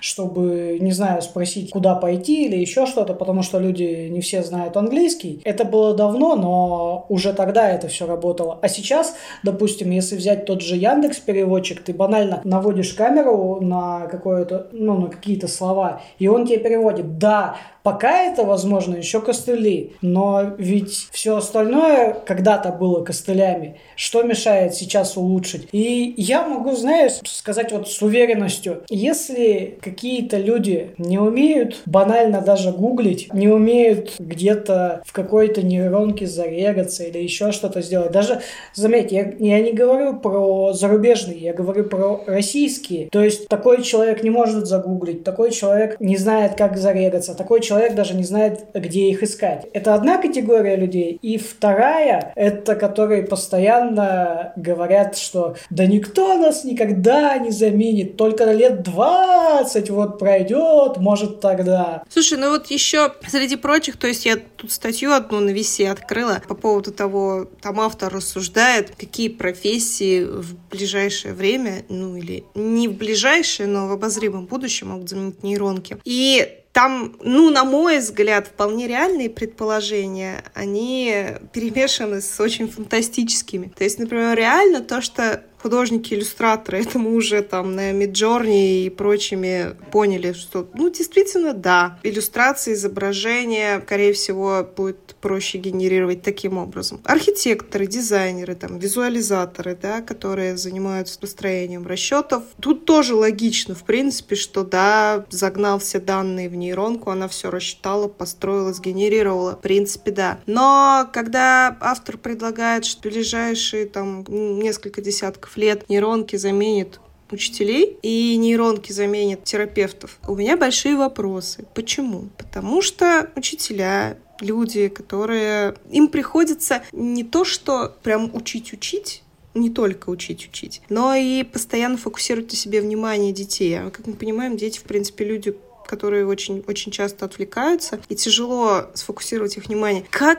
чтобы, 0.00 0.78
не 0.80 0.92
знаю, 0.92 1.22
спросить, 1.22 1.70
куда 1.70 1.94
пойти 1.94 2.46
или 2.46 2.56
еще 2.56 2.86
что-то, 2.86 3.14
потому 3.14 3.42
что 3.42 3.58
люди 3.58 4.08
не 4.10 4.20
все 4.20 4.42
знают 4.42 4.76
английский. 4.76 5.40
Это 5.44 5.64
было 5.64 5.94
давно, 5.94 6.36
но 6.36 7.06
уже 7.08 7.32
тогда 7.32 7.68
это 7.68 7.88
все 7.88 8.06
работало. 8.06 8.58
А 8.62 8.68
сейчас, 8.68 9.14
допустим, 9.42 9.90
если 9.90 10.16
взять 10.16 10.44
тот 10.46 10.62
же 10.62 10.76
Яндекс 10.76 11.18
переводчик, 11.18 11.82
ты 11.82 11.92
банально 11.92 12.40
наводишь 12.44 12.94
камеру 12.94 13.60
на 13.60 14.06
какое-то, 14.06 14.68
ну, 14.72 14.98
на 14.98 15.08
какие-то 15.08 15.48
слова, 15.48 16.00
и 16.18 16.28
он 16.28 16.46
тебе 16.46 16.58
переводит. 16.58 17.18
Да, 17.18 17.56
Пока 17.82 18.24
это, 18.24 18.44
возможно, 18.44 18.96
еще 18.96 19.20
костыли, 19.20 19.94
но 20.02 20.54
ведь 20.58 21.08
все 21.12 21.36
остальное 21.36 22.14
когда-то 22.26 22.72
было 22.72 23.02
костылями. 23.02 23.76
Что 23.96 24.22
мешает 24.22 24.74
сейчас 24.74 25.16
улучшить? 25.16 25.68
И 25.72 26.14
я 26.16 26.46
могу, 26.46 26.72
знаешь, 26.76 27.12
сказать 27.24 27.72
вот 27.72 27.88
с 27.88 28.02
уверенностью, 28.02 28.82
если 28.90 29.78
какие-то 29.80 30.36
люди 30.36 30.90
не 30.98 31.18
умеют 31.18 31.80
банально 31.86 32.42
даже 32.42 32.70
гуглить, 32.70 33.32
не 33.32 33.48
умеют 33.48 34.16
где-то 34.18 35.02
в 35.06 35.12
какой-то 35.12 35.62
нейронке 35.62 36.26
зарегаться 36.26 37.04
или 37.04 37.18
еще 37.18 37.52
что-то 37.52 37.80
сделать, 37.80 38.12
даже, 38.12 38.40
заметьте, 38.74 39.16
я, 39.38 39.54
я 39.56 39.62
не 39.62 39.72
говорю 39.72 40.18
про 40.18 40.72
зарубежные, 40.74 41.38
я 41.38 41.54
говорю 41.54 41.84
про 41.84 42.22
российские. 42.26 43.08
То 43.08 43.22
есть 43.22 43.48
такой 43.48 43.82
человек 43.82 44.22
не 44.22 44.30
может 44.30 44.66
загуглить, 44.66 45.24
такой 45.24 45.50
человек 45.50 45.96
не 45.98 46.16
знает, 46.16 46.56
как 46.56 46.76
зарегаться, 46.76 47.34
такой 47.34 47.60
человек 47.60 47.69
человек 47.70 47.94
даже 47.94 48.14
не 48.14 48.24
знает, 48.24 48.66
где 48.74 49.10
их 49.10 49.22
искать. 49.22 49.68
Это 49.72 49.94
одна 49.94 50.18
категория 50.18 50.74
людей. 50.74 51.20
И 51.22 51.38
вторая, 51.38 52.32
это 52.34 52.74
которые 52.74 53.22
постоянно 53.22 54.52
говорят, 54.56 55.16
что 55.16 55.54
да 55.70 55.86
никто 55.86 56.34
нас 56.34 56.64
никогда 56.64 57.38
не 57.38 57.52
заменит, 57.52 58.16
только 58.16 58.50
лет 58.50 58.82
20 58.82 59.88
вот 59.90 60.18
пройдет, 60.18 60.96
может 60.96 61.40
тогда. 61.40 62.02
Слушай, 62.08 62.38
ну 62.38 62.50
вот 62.50 62.66
еще 62.66 63.12
среди 63.28 63.54
прочих, 63.54 63.96
то 63.98 64.08
есть 64.08 64.26
я 64.26 64.36
тут 64.56 64.72
статью 64.72 65.12
одну 65.12 65.38
на 65.38 65.50
висе 65.50 65.90
открыла 65.90 66.42
по 66.48 66.56
поводу 66.56 66.90
того, 66.90 67.46
там 67.62 67.78
автор 67.78 68.12
рассуждает, 68.12 68.96
какие 68.98 69.28
профессии 69.28 70.24
в 70.24 70.56
ближайшее 70.70 71.34
время, 71.34 71.84
ну 71.88 72.16
или 72.16 72.42
не 72.56 72.88
в 72.88 72.94
ближайшее, 72.94 73.68
но 73.68 73.86
в 73.86 73.92
обозримом 73.92 74.46
будущем 74.46 74.88
могут 74.88 75.08
заменить 75.08 75.44
нейронки. 75.44 75.98
И 76.04 76.56
там, 76.80 77.14
ну, 77.22 77.50
на 77.50 77.64
мой 77.64 77.98
взгляд, 77.98 78.46
вполне 78.46 78.88
реальные 78.88 79.28
предположения, 79.28 80.42
они 80.54 81.14
перемешаны 81.52 82.22
с 82.22 82.40
очень 82.40 82.68
фантастическими. 82.68 83.70
То 83.76 83.84
есть, 83.84 83.98
например, 83.98 84.34
реально 84.34 84.80
то, 84.80 85.02
что 85.02 85.42
художники-иллюстраторы, 85.62 86.80
это 86.80 86.98
мы 86.98 87.14
уже 87.14 87.42
там 87.42 87.74
на 87.74 87.92
Миджорни 87.92 88.84
и 88.84 88.90
прочими 88.90 89.76
поняли, 89.90 90.32
что, 90.32 90.68
ну, 90.74 90.88
действительно, 90.90 91.52
да, 91.52 91.98
иллюстрации, 92.02 92.72
изображения, 92.74 93.80
скорее 93.84 94.12
всего, 94.12 94.66
будет 94.76 95.14
проще 95.20 95.58
генерировать 95.58 96.22
таким 96.22 96.58
образом. 96.58 97.00
Архитекторы, 97.04 97.86
дизайнеры, 97.86 98.54
там, 98.54 98.78
визуализаторы, 98.78 99.76
да, 99.80 100.00
которые 100.00 100.56
занимаются 100.56 101.18
построением 101.18 101.86
расчетов. 101.86 102.44
Тут 102.60 102.84
тоже 102.86 103.14
логично, 103.14 103.74
в 103.74 103.84
принципе, 103.84 104.36
что, 104.36 104.64
да, 104.64 105.26
загнал 105.30 105.78
все 105.78 106.00
данные 106.00 106.48
в 106.48 106.54
нейронку, 106.54 107.10
она 107.10 107.28
все 107.28 107.50
рассчитала, 107.50 108.08
построила, 108.08 108.72
сгенерировала. 108.72 109.52
В 109.56 109.60
принципе, 109.60 110.10
да. 110.10 110.40
Но 110.46 111.08
когда 111.12 111.76
автор 111.80 112.16
предлагает, 112.16 112.84
что 112.84 113.08
ближайшие 113.08 113.86
там 113.86 114.24
несколько 114.28 115.02
десятков 115.02 115.49
десятков 115.50 115.56
лет 115.56 115.88
нейронки 115.88 116.36
заменят 116.36 117.00
учителей 117.30 117.96
и 118.02 118.36
нейронки 118.36 118.92
заменят 118.92 119.44
терапевтов, 119.44 120.18
у 120.26 120.34
меня 120.34 120.56
большие 120.56 120.96
вопросы. 120.96 121.64
Почему? 121.74 122.28
Потому 122.36 122.82
что 122.82 123.30
учителя, 123.36 124.16
люди, 124.40 124.88
которые... 124.88 125.76
Им 125.92 126.08
приходится 126.08 126.82
не 126.92 127.22
то, 127.22 127.44
что 127.44 127.94
прям 128.02 128.34
учить-учить, 128.34 129.22
не 129.54 129.70
только 129.70 130.10
учить-учить, 130.10 130.82
но 130.88 131.14
и 131.14 131.44
постоянно 131.44 131.96
фокусировать 131.96 132.50
на 132.50 132.56
себе 132.56 132.80
внимание 132.80 133.32
детей. 133.32 133.78
А 133.78 133.90
как 133.90 134.06
мы 134.06 134.14
понимаем, 134.14 134.56
дети, 134.56 134.78
в 134.78 134.84
принципе, 134.84 135.24
люди 135.24 135.54
которые 135.86 136.24
очень, 136.24 136.62
очень 136.68 136.92
часто 136.92 137.24
отвлекаются, 137.24 137.98
и 138.08 138.14
тяжело 138.14 138.90
сфокусировать 138.94 139.56
их 139.56 139.66
внимание. 139.66 140.04
Как 140.10 140.38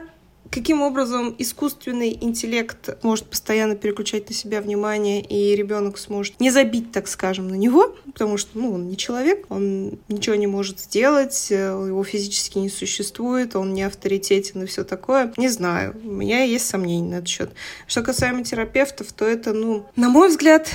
каким 0.51 0.81
образом 0.81 1.33
искусственный 1.37 2.17
интеллект 2.21 2.89
может 3.03 3.25
постоянно 3.25 3.75
переключать 3.75 4.29
на 4.29 4.35
себя 4.35 4.61
внимание, 4.61 5.21
и 5.21 5.55
ребенок 5.55 5.97
сможет 5.97 6.39
не 6.39 6.51
забить, 6.51 6.91
так 6.91 7.07
скажем, 7.07 7.47
на 7.47 7.55
него, 7.55 7.95
потому 8.05 8.37
что 8.37 8.59
ну, 8.59 8.73
он 8.73 8.87
не 8.87 8.97
человек, 8.97 9.45
он 9.49 9.99
ничего 10.09 10.35
не 10.35 10.47
может 10.47 10.79
сделать, 10.79 11.47
э, 11.49 11.55
его 11.55 12.03
физически 12.03 12.57
не 12.57 12.69
существует, 12.69 13.55
он 13.55 13.73
не 13.73 13.83
авторитетен 13.83 14.63
и 14.63 14.65
все 14.65 14.83
такое. 14.83 15.33
Не 15.37 15.47
знаю, 15.47 15.95
у 16.03 16.11
меня 16.11 16.43
есть 16.43 16.67
сомнения 16.67 17.09
на 17.09 17.15
этот 17.15 17.29
счет. 17.29 17.51
Что 17.87 18.03
касаемо 18.03 18.43
терапевтов, 18.43 19.13
то 19.13 19.25
это, 19.25 19.53
ну, 19.53 19.85
на 19.95 20.09
мой 20.09 20.27
взгляд, 20.27 20.67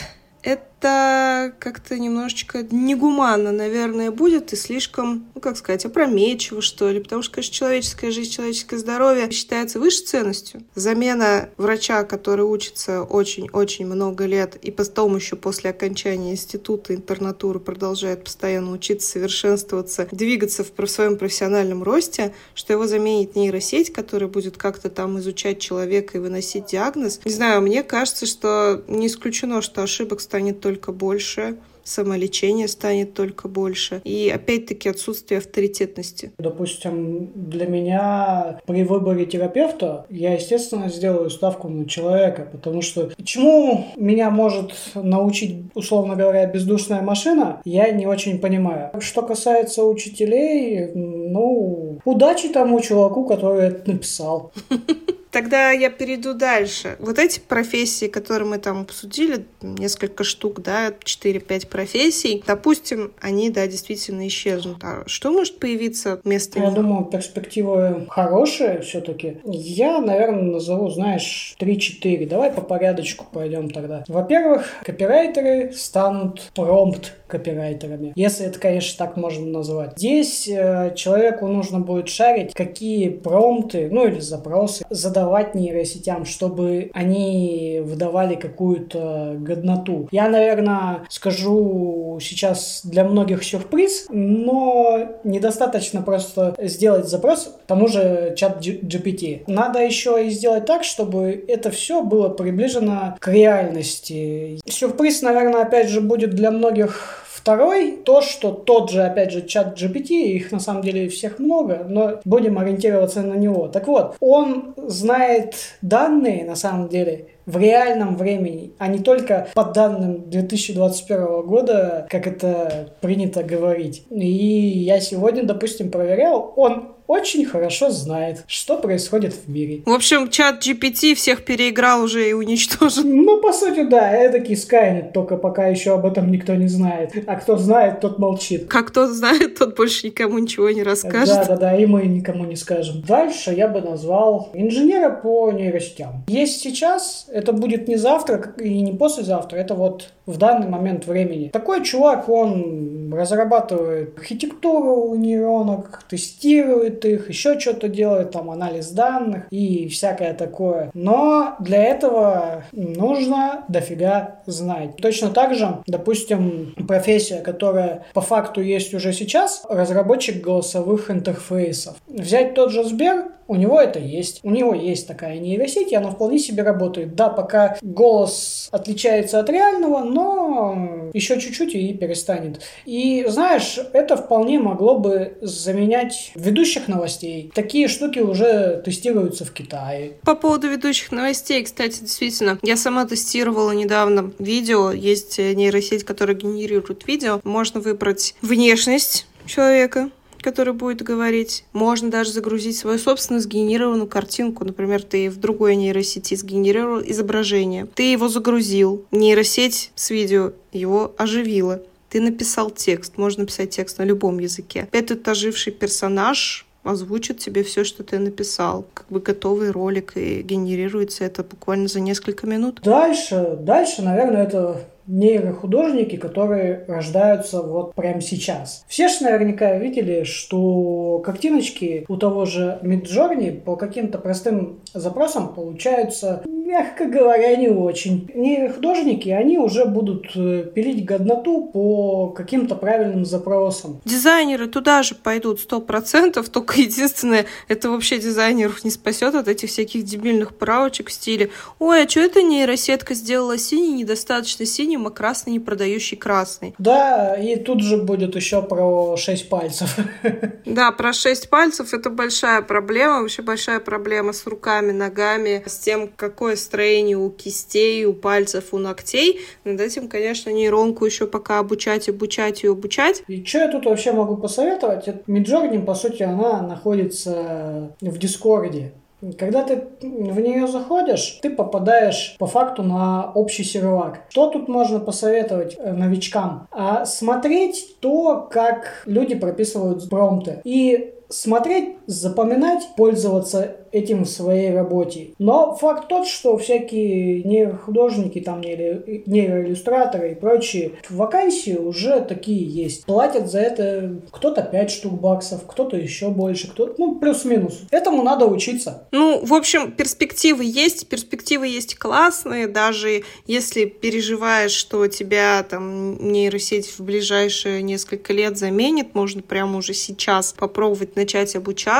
это 0.42 0.64
как-то 0.80 1.98
немножечко 1.98 2.66
негуманно, 2.70 3.52
наверное, 3.52 4.10
будет 4.10 4.52
и 4.52 4.56
слишком, 4.56 5.26
ну, 5.34 5.40
как 5.40 5.56
сказать, 5.56 5.84
опрометчиво, 5.84 6.60
что 6.60 6.90
ли. 6.90 7.00
Потому 7.00 7.22
что, 7.22 7.34
конечно, 7.34 7.54
человеческая 7.54 8.10
жизнь, 8.10 8.30
человеческое 8.30 8.78
здоровье 8.78 9.30
считается 9.30 9.80
высшей 9.80 10.06
ценностью. 10.06 10.62
Замена 10.74 11.48
врача, 11.56 12.04
который 12.04 12.44
учится 12.44 13.02
очень-очень 13.02 13.86
много 13.86 14.26
лет 14.26 14.56
и 14.56 14.70
потом 14.70 15.16
еще 15.16 15.36
после 15.36 15.70
окончания 15.70 16.32
института, 16.32 16.94
интернатуры 16.94 17.60
продолжает 17.60 18.24
постоянно 18.24 18.72
учиться, 18.72 19.10
совершенствоваться, 19.10 20.08
двигаться 20.12 20.64
в 20.64 20.86
своем 20.86 21.16
профессиональном 21.16 21.82
росте, 21.82 22.34
что 22.54 22.72
его 22.72 22.86
заменит 22.86 23.34
нейросеть, 23.36 23.92
которая 23.92 24.28
будет 24.28 24.56
как-то 24.56 24.90
там 24.90 25.18
изучать 25.18 25.60
человека 25.60 26.18
и 26.18 26.20
выносить 26.20 26.66
диагноз. 26.66 27.20
Не 27.24 27.32
знаю, 27.32 27.62
мне 27.62 27.82
кажется, 27.82 28.26
что 28.26 28.84
не 28.88 29.06
исключено, 29.06 29.62
что 29.62 29.82
ошибок 29.82 30.20
станет 30.20 30.60
только 30.66 30.90
больше, 30.90 31.58
самолечение 31.84 32.66
станет 32.66 33.14
только 33.14 33.46
больше. 33.46 34.00
И 34.02 34.28
опять-таки 34.34 34.88
отсутствие 34.88 35.38
авторитетности. 35.38 36.32
Допустим, 36.38 37.30
для 37.36 37.66
меня 37.66 38.58
при 38.66 38.82
выборе 38.82 39.26
терапевта 39.26 40.06
я, 40.10 40.34
естественно, 40.34 40.88
сделаю 40.88 41.30
ставку 41.30 41.68
на 41.68 41.88
человека, 41.88 42.48
потому 42.50 42.82
что 42.82 43.12
чему 43.22 43.86
меня 43.96 44.30
может 44.30 44.72
научить, 44.96 45.66
условно 45.74 46.16
говоря, 46.16 46.46
бездушная 46.46 47.02
машина, 47.02 47.60
я 47.64 47.92
не 47.92 48.06
очень 48.06 48.40
понимаю. 48.40 48.90
Что 48.98 49.22
касается 49.22 49.84
учителей, 49.84 50.90
ну, 50.94 52.00
удачи 52.04 52.48
тому 52.48 52.80
чуваку, 52.80 53.24
который 53.24 53.68
это 53.68 53.92
написал. 53.92 54.52
Тогда 55.36 55.70
я 55.70 55.90
перейду 55.90 56.32
дальше. 56.32 56.96
Вот 56.98 57.18
эти 57.18 57.40
профессии, 57.40 58.06
которые 58.06 58.48
мы 58.48 58.56
там 58.56 58.80
обсудили, 58.80 59.44
несколько 59.60 60.24
штук, 60.24 60.62
да, 60.62 60.88
4-5 60.88 61.66
профессий, 61.66 62.42
допустим, 62.46 63.12
они, 63.20 63.50
да, 63.50 63.66
действительно 63.66 64.26
исчезнут. 64.28 64.78
А 64.82 65.02
что 65.04 65.30
может 65.30 65.58
появиться 65.58 66.22
вместо 66.24 66.58
Я 66.58 66.64
них? 66.70 66.74
думаю, 66.74 67.04
перспективы 67.04 68.06
хорошие 68.08 68.80
все-таки. 68.80 69.36
Я, 69.44 70.00
наверное, 70.00 70.52
назову, 70.54 70.88
знаешь, 70.88 71.54
3-4. 71.60 72.26
Давай 72.26 72.50
по 72.50 72.62
порядочку 72.62 73.26
пойдем 73.30 73.68
тогда. 73.68 74.04
Во-первых, 74.08 74.64
копирайтеры 74.84 75.70
станут 75.74 76.50
промпт 76.54 77.12
копирайтерами. 77.26 78.14
Если 78.16 78.46
это, 78.46 78.58
конечно, 78.58 79.04
так 79.04 79.18
можно 79.18 79.44
назвать. 79.44 79.98
Здесь 79.98 80.48
э, 80.48 80.94
человеку 80.96 81.46
нужно 81.46 81.80
будет 81.80 82.08
шарить, 82.08 82.54
какие 82.54 83.10
промпты, 83.10 83.90
ну 83.90 84.06
или 84.06 84.20
запросы 84.20 84.86
задавать 84.88 85.25
давать 85.26 85.56
нейросетям, 85.56 86.24
чтобы 86.24 86.90
они 86.94 87.82
выдавали 87.84 88.36
какую-то 88.36 89.34
годноту. 89.40 90.08
Я, 90.12 90.28
наверное, 90.28 91.00
скажу 91.08 92.18
сейчас 92.22 92.82
для 92.84 93.02
многих 93.02 93.42
сюрприз, 93.42 94.06
но 94.08 95.18
недостаточно 95.24 96.00
просто 96.02 96.54
сделать 96.58 97.08
запрос 97.08 97.56
тому 97.66 97.88
же 97.88 98.34
чат 98.36 98.64
GPT. 98.64 99.42
Надо 99.48 99.80
еще 99.80 100.24
и 100.24 100.30
сделать 100.30 100.64
так, 100.64 100.84
чтобы 100.84 101.44
это 101.48 101.72
все 101.72 102.02
было 102.02 102.28
приближено 102.28 103.16
к 103.18 103.26
реальности. 103.26 104.60
Сюрприз, 104.64 105.22
наверное, 105.22 105.62
опять 105.62 105.88
же 105.88 106.00
будет 106.00 106.30
для 106.30 106.52
многих 106.52 107.25
Второй, 107.46 107.98
то, 108.04 108.22
что 108.22 108.50
тот 108.50 108.90
же, 108.90 109.04
опять 109.04 109.30
же, 109.30 109.46
чат 109.46 109.80
GPT, 109.80 110.08
их 110.08 110.50
на 110.50 110.58
самом 110.58 110.82
деле 110.82 111.08
всех 111.08 111.38
много, 111.38 111.86
но 111.88 112.18
будем 112.24 112.58
ориентироваться 112.58 113.22
на 113.22 113.34
него. 113.34 113.68
Так 113.68 113.86
вот, 113.86 114.16
он 114.18 114.74
знает 114.76 115.54
данные, 115.80 116.44
на 116.44 116.56
самом 116.56 116.88
деле, 116.88 117.28
в 117.46 117.56
реальном 117.56 118.16
времени, 118.16 118.72
а 118.78 118.88
не 118.88 118.98
только 118.98 119.46
по 119.54 119.62
данным 119.62 120.28
2021 120.28 121.42
года, 121.42 122.08
как 122.10 122.26
это 122.26 122.88
принято 123.00 123.44
говорить. 123.44 124.04
И 124.10 124.26
я 124.26 124.98
сегодня, 124.98 125.44
допустим, 125.44 125.92
проверял, 125.92 126.52
он 126.56 126.95
очень 127.06 127.44
хорошо 127.44 127.90
знает, 127.90 128.44
что 128.46 128.78
происходит 128.78 129.34
в 129.34 129.48
мире. 129.48 129.82
В 129.86 129.92
общем, 129.92 130.30
чат 130.30 130.66
GPT 130.66 131.14
всех 131.14 131.44
переиграл 131.44 132.02
уже 132.02 132.28
и 132.28 132.32
уничтожил. 132.32 133.04
Ну, 133.04 133.40
по 133.40 133.52
сути, 133.52 133.84
да, 133.84 134.12
эдакий 134.12 134.54
Skynet, 134.54 135.12
только 135.12 135.36
пока 135.36 135.66
еще 135.68 135.94
об 135.94 136.06
этом 136.06 136.30
никто 136.30 136.54
не 136.54 136.68
знает. 136.68 137.12
А 137.26 137.36
кто 137.36 137.56
знает, 137.56 138.00
тот 138.00 138.18
молчит. 138.18 138.66
Как 138.68 138.88
кто 138.88 139.06
знает, 139.06 139.58
тот 139.58 139.76
больше 139.76 140.06
никому 140.06 140.38
ничего 140.38 140.70
не 140.70 140.82
расскажет. 140.82 141.34
Да, 141.34 141.44
да, 141.44 141.56
да, 141.56 141.76
и 141.76 141.86
мы 141.86 142.04
никому 142.04 142.44
не 142.44 142.56
скажем. 142.56 143.02
Дальше 143.02 143.52
я 143.52 143.68
бы 143.68 143.80
назвал 143.80 144.50
инженера 144.54 145.10
по 145.10 145.52
нейросетям. 145.52 146.24
Есть 146.28 146.60
сейчас, 146.60 147.26
это 147.30 147.52
будет 147.52 147.88
не 147.88 147.96
завтра 147.96 148.54
и 148.58 148.80
не 148.80 148.92
послезавтра, 148.92 149.56
это 149.56 149.74
вот 149.74 150.10
в 150.26 150.38
данный 150.38 150.68
момент 150.68 151.06
времени. 151.06 151.50
Такой 151.52 151.84
чувак, 151.84 152.28
он 152.28 153.14
разрабатывает 153.14 154.18
архитектуру 154.18 155.14
нейронок, 155.14 156.02
тестирует 156.08 156.95
их, 157.04 157.28
еще 157.28 157.58
что-то 157.58 157.88
делает, 157.88 158.32
там 158.32 158.50
анализ 158.50 158.90
данных 158.90 159.46
и 159.50 159.88
всякое 159.88 160.34
такое. 160.34 160.90
Но 160.94 161.56
для 161.60 161.82
этого 161.82 162.64
нужно 162.72 163.64
дофига 163.68 164.40
знать. 164.46 164.96
Точно 164.96 165.30
так 165.30 165.54
же, 165.54 165.78
допустим, 165.86 166.74
профессия, 166.86 167.40
которая 167.40 168.04
по 168.14 168.20
факту 168.20 168.60
есть 168.60 168.94
уже 168.94 169.12
сейчас, 169.12 169.64
разработчик 169.68 170.42
голосовых 170.42 171.10
интерфейсов. 171.10 171.96
Взять 172.06 172.54
тот 172.54 172.72
же 172.72 172.84
Сбер, 172.84 173.35
у 173.48 173.56
него 173.56 173.80
это 173.80 173.98
есть. 173.98 174.40
У 174.42 174.50
него 174.50 174.74
есть 174.74 175.06
такая 175.06 175.38
нейросеть, 175.38 175.92
и 175.92 175.96
она 175.96 176.10
вполне 176.10 176.38
себе 176.38 176.62
работает. 176.62 177.14
Да, 177.14 177.28
пока 177.28 177.76
голос 177.82 178.68
отличается 178.72 179.38
от 179.40 179.48
реального, 179.50 180.02
но 180.04 181.10
еще 181.12 181.40
чуть-чуть 181.40 181.74
и 181.74 181.94
перестанет. 181.94 182.60
И 182.84 183.24
знаешь, 183.28 183.78
это 183.92 184.16
вполне 184.16 184.58
могло 184.58 184.98
бы 184.98 185.38
заменять 185.40 186.32
ведущих 186.34 186.88
новостей. 186.88 187.50
Такие 187.54 187.88
штуки 187.88 188.18
уже 188.18 188.82
тестируются 188.84 189.44
в 189.44 189.52
Китае. 189.52 190.14
По 190.24 190.34
поводу 190.34 190.68
ведущих 190.68 191.12
новостей, 191.12 191.62
кстати, 191.62 192.00
действительно, 192.00 192.58
я 192.62 192.76
сама 192.76 193.06
тестировала 193.06 193.72
недавно 193.72 194.32
видео. 194.38 194.92
Есть 194.92 195.38
нейросеть, 195.38 196.04
которая 196.04 196.36
генерирует 196.36 197.06
видео. 197.06 197.40
Можно 197.44 197.80
выбрать 197.80 198.34
внешность 198.42 199.26
человека, 199.46 200.10
который 200.46 200.74
будет 200.74 201.02
говорить. 201.02 201.64
Можно 201.72 202.08
даже 202.08 202.30
загрузить 202.30 202.76
свою 202.76 202.98
собственную 203.00 203.42
сгенерированную 203.42 204.06
картинку. 204.06 204.64
Например, 204.64 205.02
ты 205.02 205.28
в 205.28 205.38
другой 205.40 205.74
нейросети 205.74 206.36
сгенерировал 206.36 207.02
изображение. 207.04 207.88
Ты 207.92 208.12
его 208.12 208.28
загрузил. 208.28 209.04
Нейросеть 209.10 209.90
с 209.96 210.10
видео 210.10 210.52
его 210.72 211.12
оживила. 211.18 211.82
Ты 212.10 212.20
написал 212.20 212.70
текст. 212.70 213.18
Можно 213.18 213.40
написать 213.40 213.70
текст 213.70 213.98
на 213.98 214.04
любом 214.04 214.38
языке. 214.38 214.88
Этот 214.92 215.26
оживший 215.26 215.72
персонаж 215.72 216.64
озвучит 216.84 217.38
тебе 217.38 217.64
все, 217.64 217.82
что 217.82 218.04
ты 218.04 218.20
написал. 218.20 218.86
Как 218.94 219.08
бы 219.08 219.18
готовый 219.18 219.72
ролик, 219.72 220.12
и 220.16 220.42
генерируется 220.42 221.24
это 221.24 221.42
буквально 221.42 221.88
за 221.88 221.98
несколько 221.98 222.46
минут. 222.46 222.82
Дальше, 222.84 223.58
дальше, 223.62 224.02
наверное, 224.02 224.44
это 224.44 224.80
нейрохудожники, 225.06 226.16
которые 226.16 226.84
рождаются 226.88 227.62
вот 227.62 227.94
прямо 227.94 228.20
сейчас. 228.20 228.84
Все 228.88 229.08
же 229.08 229.24
наверняка 229.24 229.76
видели, 229.76 230.24
что 230.24 231.20
картиночки 231.24 232.04
у 232.08 232.16
того 232.16 232.44
же 232.44 232.78
Midjourney 232.82 233.60
по 233.60 233.76
каким-то 233.76 234.18
простым 234.18 234.80
запросам 234.94 235.54
получаются, 235.54 236.42
мягко 236.66 237.06
говоря, 237.06 237.54
не 237.56 237.68
очень. 237.68 238.28
Нейрохудожники, 238.34 239.28
они 239.28 239.58
уже 239.58 239.84
будут 239.84 240.26
э, 240.34 240.64
пилить 240.74 241.04
годноту 241.04 241.70
по 241.72 242.28
каким-то 242.30 242.74
правильным 242.74 243.24
запросам. 243.24 244.00
Дизайнеры 244.04 244.66
туда 244.66 245.02
же 245.02 245.14
пойдут 245.14 245.60
сто 245.60 245.80
процентов, 245.80 246.48
только 246.48 246.80
единственное, 246.80 247.46
это 247.68 247.90
вообще 247.90 248.18
дизайнеров 248.18 248.84
не 248.84 248.90
спасет 248.90 249.34
от 249.34 249.48
этих 249.48 249.70
всяких 249.70 250.04
дебильных 250.04 250.56
правочек 250.56 251.08
в 251.08 251.12
стиле 251.12 251.50
«Ой, 251.78 252.02
а 252.04 252.08
что 252.08 252.20
это 252.20 252.42
нейросетка 252.42 253.14
сделала 253.14 253.58
синий, 253.58 253.92
недостаточно 253.92 254.66
синим, 254.66 255.06
а 255.06 255.10
красный 255.10 255.52
не 255.52 255.60
продающий 255.60 256.16
красный. 256.16 256.74
Да, 256.78 257.36
и 257.36 257.56
тут 257.56 257.82
же 257.82 257.96
будет 257.98 258.34
еще 258.34 258.62
про 258.62 259.16
6 259.16 259.48
пальцев. 259.48 259.96
Да, 260.66 260.90
про 260.90 261.12
6 261.12 261.48
пальцев 261.48 261.94
это 261.94 262.10
большая 262.10 262.60
проблема, 262.60 263.22
вообще 263.22 263.40
большая 263.40 263.80
проблема 263.80 264.32
с 264.32 264.46
руками, 264.46 264.92
ногами, 264.92 265.62
с 265.64 265.78
тем, 265.78 266.08
какое 266.56 266.64
строение 266.64 267.16
у 267.16 267.30
кистей, 267.30 268.04
у 268.06 268.12
пальцев, 268.14 268.72
у 268.72 268.78
ногтей. 268.78 269.40
Над 269.64 269.80
этим, 269.80 270.08
конечно, 270.08 270.50
нейронку 270.50 271.04
еще 271.04 271.26
пока 271.26 271.58
обучать, 271.58 272.08
обучать 272.08 272.64
и 272.64 272.68
обучать. 272.68 273.22
И 273.28 273.44
что 273.44 273.58
я 273.58 273.68
тут 273.68 273.84
вообще 273.86 274.12
могу 274.12 274.36
посоветовать? 274.36 275.08
Midjourney, 275.26 275.84
по 275.84 275.94
сути, 275.94 276.22
она 276.22 276.62
находится 276.62 277.90
в 278.00 278.18
Дискорде. 278.18 278.92
Когда 279.38 279.62
ты 279.62 279.82
в 280.02 280.40
нее 280.40 280.66
заходишь, 280.66 281.38
ты 281.42 281.50
попадаешь 281.50 282.36
по 282.38 282.46
факту 282.46 282.82
на 282.82 283.32
общий 283.34 283.64
сервак. 283.64 284.20
Что 284.28 284.50
тут 284.50 284.68
можно 284.68 285.00
посоветовать 285.00 285.76
э, 285.78 285.92
новичкам? 285.92 286.68
А 286.70 287.06
смотреть 287.06 287.96
то, 288.00 288.46
как 288.50 289.02
люди 289.06 289.34
прописывают 289.34 290.08
промпты. 290.10 290.60
И 290.64 291.14
смотреть, 291.28 291.95
запоминать, 292.06 292.88
пользоваться 292.96 293.76
этим 293.92 294.24
в 294.24 294.28
своей 294.28 294.72
работе. 294.72 295.28
Но 295.38 295.74
факт 295.74 296.08
тот, 296.08 296.26
что 296.26 296.58
всякие 296.58 297.42
нейрохудожники, 297.44 298.40
там, 298.40 298.60
нейроиллюстраторы 298.60 300.32
и 300.32 300.34
прочие 300.34 300.92
вакансии 301.08 301.76
уже 301.76 302.20
такие 302.20 302.64
есть. 302.64 303.06
Платят 303.06 303.50
за 303.50 303.60
это 303.60 304.20
кто-то 304.30 304.62
5 304.62 304.90
штук 304.90 305.20
баксов, 305.20 305.66
кто-то 305.66 305.96
еще 305.96 306.28
больше, 306.28 306.70
кто 306.70 306.94
ну, 306.98 307.16
плюс-минус. 307.18 307.82
Этому 307.90 308.22
надо 308.22 308.46
учиться. 308.46 309.06
Ну, 309.12 309.44
в 309.44 309.54
общем, 309.54 309.92
перспективы 309.92 310.64
есть, 310.64 311.08
перспективы 311.08 311.66
есть 311.68 311.96
классные, 311.98 312.66
даже 312.66 313.24
если 313.46 313.84
переживаешь, 313.86 314.72
что 314.72 315.06
тебя 315.06 315.62
там 315.62 316.32
нейросеть 316.32 316.98
в 316.98 317.00
ближайшие 317.00 317.82
несколько 317.82 318.32
лет 318.32 318.58
заменит, 318.58 319.14
можно 319.14 319.42
прямо 319.42 319.78
уже 319.78 319.94
сейчас 319.94 320.52
попробовать 320.52 321.16
начать 321.16 321.56
обучаться, 321.56 321.95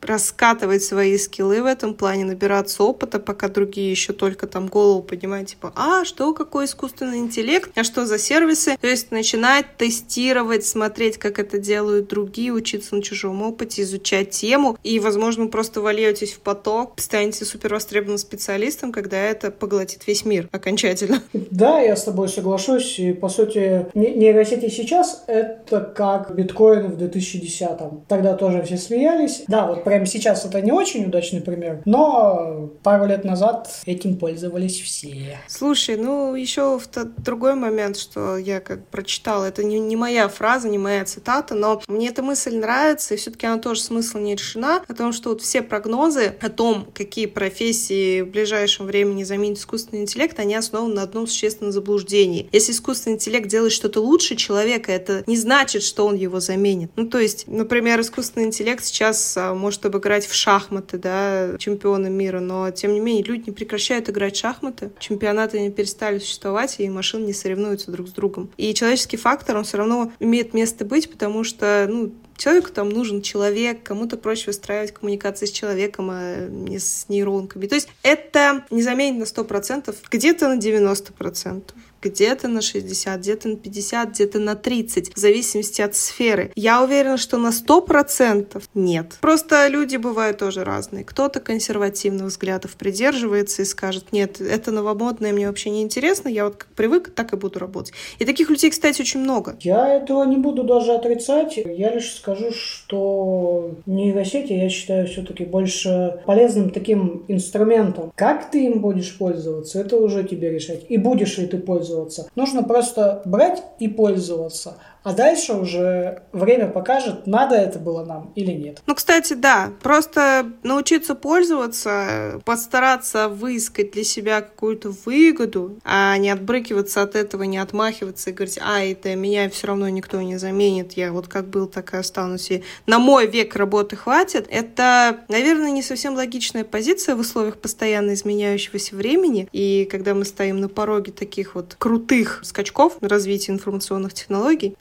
раскатывать 0.00 0.82
свои 0.82 1.16
скиллы 1.18 1.62
в 1.62 1.66
этом 1.66 1.94
плане, 1.94 2.24
набираться 2.24 2.82
опыта, 2.82 3.18
пока 3.18 3.48
другие 3.48 3.90
еще 3.90 4.12
только 4.12 4.46
там 4.46 4.66
голову 4.66 5.02
поднимают, 5.02 5.48
типа, 5.48 5.72
а, 5.76 6.04
что, 6.04 6.32
какой 6.34 6.66
искусственный 6.66 7.18
интеллект, 7.18 7.70
а 7.76 7.84
что 7.84 8.06
за 8.06 8.18
сервисы? 8.18 8.76
То 8.80 8.86
есть 8.86 9.10
начинать 9.10 9.76
тестировать, 9.76 10.66
смотреть, 10.66 11.18
как 11.18 11.38
это 11.38 11.58
делают 11.58 12.08
другие, 12.08 12.52
учиться 12.52 12.94
на 12.94 13.02
чужом 13.02 13.42
опыте, 13.42 13.82
изучать 13.82 14.30
тему, 14.30 14.78
и, 14.82 14.98
возможно, 15.00 15.46
просто 15.46 15.80
вольетесь 15.80 16.32
в 16.32 16.40
поток, 16.40 16.94
станете 16.96 17.44
супер 17.44 17.74
востребованным 17.74 18.18
специалистом, 18.18 18.92
когда 18.92 19.18
это 19.18 19.50
поглотит 19.50 20.06
весь 20.06 20.24
мир 20.24 20.48
окончательно. 20.52 21.22
Да, 21.32 21.80
я 21.80 21.96
с 21.96 22.04
тобой 22.04 22.28
соглашусь, 22.28 22.98
и, 22.98 23.12
по 23.12 23.28
сути, 23.28 23.86
нейросети 23.94 24.68
сейчас— 24.68 25.24
это 25.26 25.80
как 25.80 26.34
биткоин 26.34 26.92
в 26.92 27.02
2010-м. 27.02 28.04
Тогда 28.08 28.34
тоже 28.34 28.62
все 28.62 28.76
смеялись. 28.76 29.39
Да, 29.48 29.66
вот 29.66 29.84
прямо 29.84 30.06
сейчас 30.06 30.44
это 30.44 30.60
не 30.60 30.72
очень 30.72 31.06
удачный 31.06 31.40
пример. 31.40 31.82
Но 31.84 32.70
пару 32.82 33.06
лет 33.06 33.24
назад 33.24 33.68
этим 33.86 34.16
пользовались 34.16 34.80
все. 34.80 35.38
Слушай, 35.48 35.96
ну 35.96 36.34
еще 36.34 36.78
в 36.78 36.86
тот 36.86 37.16
другой 37.16 37.54
момент, 37.54 37.96
что 37.96 38.36
я 38.36 38.60
как 38.60 38.86
прочитала, 38.86 39.44
это 39.44 39.64
не, 39.64 39.78
не 39.78 39.96
моя 39.96 40.28
фраза, 40.28 40.68
не 40.68 40.78
моя 40.78 41.04
цитата, 41.04 41.54
но 41.54 41.82
мне 41.88 42.08
эта 42.08 42.22
мысль 42.22 42.56
нравится, 42.56 43.14
и 43.14 43.16
все-таки 43.16 43.46
она 43.46 43.58
тоже 43.58 43.80
смысл 43.80 44.18
не 44.18 44.34
решена, 44.34 44.82
о 44.86 44.94
том, 44.94 45.12
что 45.12 45.30
вот 45.30 45.42
все 45.42 45.62
прогнозы 45.62 46.34
о 46.40 46.48
том, 46.48 46.86
какие 46.94 47.26
профессии 47.26 48.22
в 48.22 48.28
ближайшем 48.28 48.86
времени 48.86 49.24
заменит 49.24 49.58
искусственный 49.58 50.02
интеллект, 50.02 50.38
они 50.38 50.54
основаны 50.54 50.94
на 50.94 51.02
одном 51.02 51.26
существенном 51.26 51.72
заблуждении. 51.72 52.48
Если 52.52 52.72
искусственный 52.72 53.14
интеллект 53.16 53.48
делает 53.48 53.72
что-то 53.72 54.00
лучше 54.00 54.36
человека, 54.36 54.92
это 54.92 55.24
не 55.26 55.36
значит, 55.36 55.82
что 55.82 56.06
он 56.06 56.16
его 56.16 56.40
заменит. 56.40 56.90
Ну, 56.96 57.06
то 57.06 57.18
есть, 57.18 57.46
например, 57.46 58.00
искусственный 58.00 58.46
интеллект 58.46 58.84
сейчас 58.84 59.29
а, 59.36 59.54
может 59.54 59.84
обыграть 59.86 60.26
в 60.26 60.34
шахматы, 60.34 60.98
да, 60.98 61.56
чемпиона 61.58 62.08
мира, 62.08 62.40
но, 62.40 62.70
тем 62.70 62.92
не 62.92 63.00
менее, 63.00 63.22
люди 63.22 63.44
не 63.46 63.52
прекращают 63.52 64.08
играть 64.08 64.36
в 64.36 64.40
шахматы, 64.40 64.90
чемпионаты 64.98 65.60
не 65.60 65.70
перестали 65.70 66.18
существовать, 66.18 66.76
и 66.78 66.88
машины 66.88 67.26
не 67.26 67.32
соревнуются 67.32 67.90
друг 67.90 68.08
с 68.08 68.12
другом. 68.12 68.50
И 68.56 68.74
человеческий 68.74 69.16
фактор, 69.16 69.56
он 69.56 69.64
все 69.64 69.78
равно 69.78 70.12
имеет 70.20 70.54
место 70.54 70.84
быть, 70.84 71.10
потому 71.10 71.44
что, 71.44 71.86
ну, 71.88 72.12
Человеку 72.40 72.70
там 72.70 72.88
нужен 72.88 73.20
человек, 73.20 73.82
кому-то 73.82 74.16
проще 74.16 74.46
выстраивать 74.46 74.94
коммуникации 74.94 75.44
с 75.44 75.50
человеком, 75.50 76.08
а 76.10 76.48
не 76.48 76.78
с 76.78 77.04
нейронками. 77.10 77.66
То 77.66 77.74
есть 77.74 77.88
это 78.02 78.64
не 78.70 78.82
заменит 78.82 79.18
на 79.18 79.24
100%, 79.24 79.94
где-то 80.10 80.48
на 80.48 80.58
90% 80.58 81.62
где-то 82.02 82.48
на 82.48 82.62
60, 82.62 83.20
где-то 83.20 83.48
на 83.48 83.56
50, 83.56 84.10
где-то 84.10 84.38
на 84.38 84.54
30, 84.54 85.14
в 85.14 85.18
зависимости 85.18 85.82
от 85.82 85.94
сферы. 85.94 86.52
Я 86.54 86.82
уверена, 86.82 87.16
что 87.16 87.36
на 87.36 87.50
100% 87.50 88.62
нет. 88.74 89.18
Просто 89.20 89.68
люди 89.68 89.96
бывают 89.96 90.38
тоже 90.38 90.64
разные. 90.64 91.04
Кто-то 91.04 91.40
консервативных 91.40 92.26
взглядов 92.26 92.76
придерживается 92.76 93.62
и 93.62 93.64
скажет, 93.64 94.12
нет, 94.12 94.40
это 94.40 94.70
новомодное 94.70 95.32
мне 95.32 95.46
вообще 95.46 95.70
не 95.70 95.82
интересно, 95.82 96.28
я 96.28 96.44
вот 96.44 96.56
как 96.56 96.68
привык, 96.68 97.10
так 97.14 97.32
и 97.32 97.36
буду 97.36 97.58
работать. 97.58 97.92
И 98.18 98.24
таких 98.24 98.50
людей, 98.50 98.70
кстати, 98.70 99.00
очень 99.00 99.20
много. 99.20 99.56
Я 99.60 99.96
этого 99.96 100.24
не 100.24 100.36
буду 100.36 100.64
даже 100.64 100.92
отрицать. 100.92 101.56
Я 101.56 101.92
лишь 101.92 102.14
скажу, 102.14 102.52
что 102.52 103.72
нейросети 103.86 104.52
я 104.52 104.68
считаю 104.68 105.06
все-таки 105.06 105.44
больше 105.44 106.20
полезным 106.26 106.70
таким 106.70 107.24
инструментом. 107.28 108.12
Как 108.14 108.50
ты 108.50 108.66
им 108.66 108.80
будешь 108.80 109.16
пользоваться, 109.16 109.80
это 109.80 109.96
уже 109.96 110.24
тебе 110.24 110.50
решать. 110.50 110.86
И 110.88 110.96
будешь 110.96 111.38
ли 111.38 111.46
ты 111.46 111.58
пользоваться 111.58 111.89
пользоваться. 111.90 112.28
Нужно 112.36 112.62
просто 112.62 113.22
брать 113.24 113.62
и 113.78 113.88
пользоваться. 113.88 114.74
А 115.02 115.14
дальше 115.14 115.54
уже 115.54 116.22
время 116.32 116.68
покажет, 116.68 117.26
надо 117.26 117.54
это 117.54 117.78
было 117.78 118.04
нам 118.04 118.32
или 118.34 118.52
нет. 118.52 118.82
Ну, 118.86 118.94
кстати, 118.94 119.32
да. 119.32 119.70
Просто 119.82 120.50
научиться 120.62 121.14
пользоваться, 121.14 122.40
постараться 122.44 123.28
выискать 123.28 123.92
для 123.92 124.04
себя 124.04 124.42
какую-то 124.42 124.90
выгоду, 125.04 125.78
а 125.84 126.16
не 126.18 126.30
отбрыкиваться 126.30 127.02
от 127.02 127.16
этого, 127.16 127.44
не 127.44 127.58
отмахиваться 127.58 128.30
и 128.30 128.32
говорить, 128.32 128.58
а, 128.62 128.84
это 128.84 129.14
меня 129.14 129.48
все 129.48 129.68
равно 129.68 129.88
никто 129.88 130.20
не 130.20 130.36
заменит, 130.36 130.92
я 130.92 131.12
вот 131.12 131.28
как 131.28 131.48
был, 131.48 131.66
так 131.66 131.94
и 131.94 131.96
останусь, 131.96 132.50
и 132.50 132.62
на 132.86 132.98
мой 132.98 133.26
век 133.26 133.56
работы 133.56 133.96
хватит. 133.96 134.46
Это, 134.50 135.20
наверное, 135.28 135.70
не 135.70 135.82
совсем 135.82 136.14
логичная 136.14 136.64
позиция 136.64 137.14
в 137.16 137.20
условиях 137.20 137.58
постоянно 137.58 138.14
изменяющегося 138.14 138.94
времени, 138.96 139.48
и 139.52 139.88
когда 139.90 140.14
мы 140.14 140.24
стоим 140.24 140.60
на 140.60 140.68
пороге 140.68 141.12
таких 141.12 141.54
вот 141.54 141.76
крутых 141.78 142.40
скачков 142.42 142.96
развития 143.00 143.52
информационных 143.52 144.12
технологий. 144.12 144.74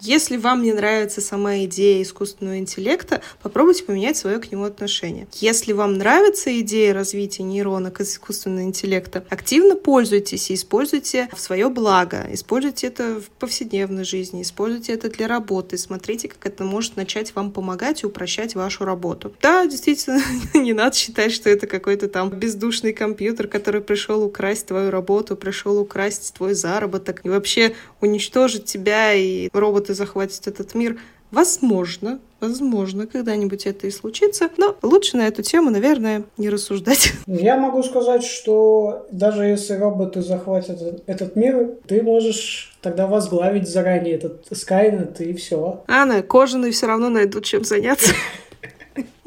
Если 0.00 0.36
вам 0.36 0.62
не 0.62 0.72
нравится 0.72 1.20
сама 1.20 1.58
идея 1.64 2.02
искусственного 2.02 2.58
интеллекта, 2.58 3.20
попробуйте 3.42 3.84
поменять 3.84 4.16
свое 4.16 4.38
к 4.38 4.50
нему 4.50 4.64
отношение. 4.64 5.26
Если 5.34 5.72
вам 5.72 5.94
нравится 5.94 6.58
идея 6.60 6.94
развития 6.94 7.42
нейронок 7.42 8.00
из 8.00 8.12
искусственного 8.12 8.64
интеллекта, 8.64 9.24
активно 9.30 9.76
пользуйтесь 9.76 10.50
и 10.50 10.54
используйте 10.54 11.28
в 11.32 11.40
свое 11.40 11.68
благо. 11.68 12.26
Используйте 12.30 12.88
это 12.88 13.20
в 13.20 13.30
повседневной 13.38 14.04
жизни, 14.04 14.42
используйте 14.42 14.92
это 14.92 15.08
для 15.08 15.28
работы. 15.28 15.78
Смотрите, 15.78 16.28
как 16.28 16.46
это 16.46 16.64
может 16.64 16.96
начать 16.96 17.34
вам 17.34 17.50
помогать 17.50 18.02
и 18.02 18.06
упрощать 18.06 18.54
вашу 18.54 18.84
работу. 18.84 19.32
Да, 19.40 19.66
действительно, 19.66 20.20
не 20.54 20.72
надо 20.72 20.96
считать, 20.96 21.32
что 21.32 21.50
это 21.50 21.66
какой-то 21.66 22.08
там 22.08 22.30
бездушный 22.30 22.92
компьютер, 22.92 23.48
который 23.48 23.80
пришел 23.80 24.22
украсть 24.22 24.66
твою 24.66 24.90
работу, 24.90 25.36
пришел 25.36 25.78
украсть 25.78 26.34
твой 26.34 26.54
заработок 26.54 27.20
и 27.24 27.28
вообще 27.28 27.74
уничтожить 28.00 28.64
тебя 28.64 29.14
и 29.14 29.45
роботы 29.52 29.94
захватят 29.94 30.46
этот 30.46 30.74
мир. 30.74 30.98
Возможно, 31.32 32.20
возможно, 32.40 33.06
когда-нибудь 33.06 33.66
это 33.66 33.88
и 33.88 33.90
случится, 33.90 34.48
но 34.58 34.76
лучше 34.82 35.16
на 35.16 35.26
эту 35.26 35.42
тему, 35.42 35.70
наверное, 35.70 36.22
не 36.36 36.48
рассуждать. 36.48 37.12
Я 37.26 37.56
могу 37.56 37.82
сказать, 37.82 38.24
что 38.24 39.06
даже 39.10 39.44
если 39.44 39.74
роботы 39.74 40.22
захватят 40.22 41.02
этот 41.06 41.34
мир, 41.34 41.72
ты 41.86 42.02
можешь 42.02 42.76
тогда 42.80 43.06
возглавить 43.08 43.68
заранее 43.68 44.14
этот 44.14 44.46
Skynet 44.52 45.22
и 45.22 45.34
все. 45.34 45.82
А, 45.88 46.04
на 46.04 46.22
кожаные 46.22 46.70
все 46.70 46.86
равно 46.86 47.08
найдут 47.08 47.44
чем 47.44 47.64
заняться. 47.64 48.12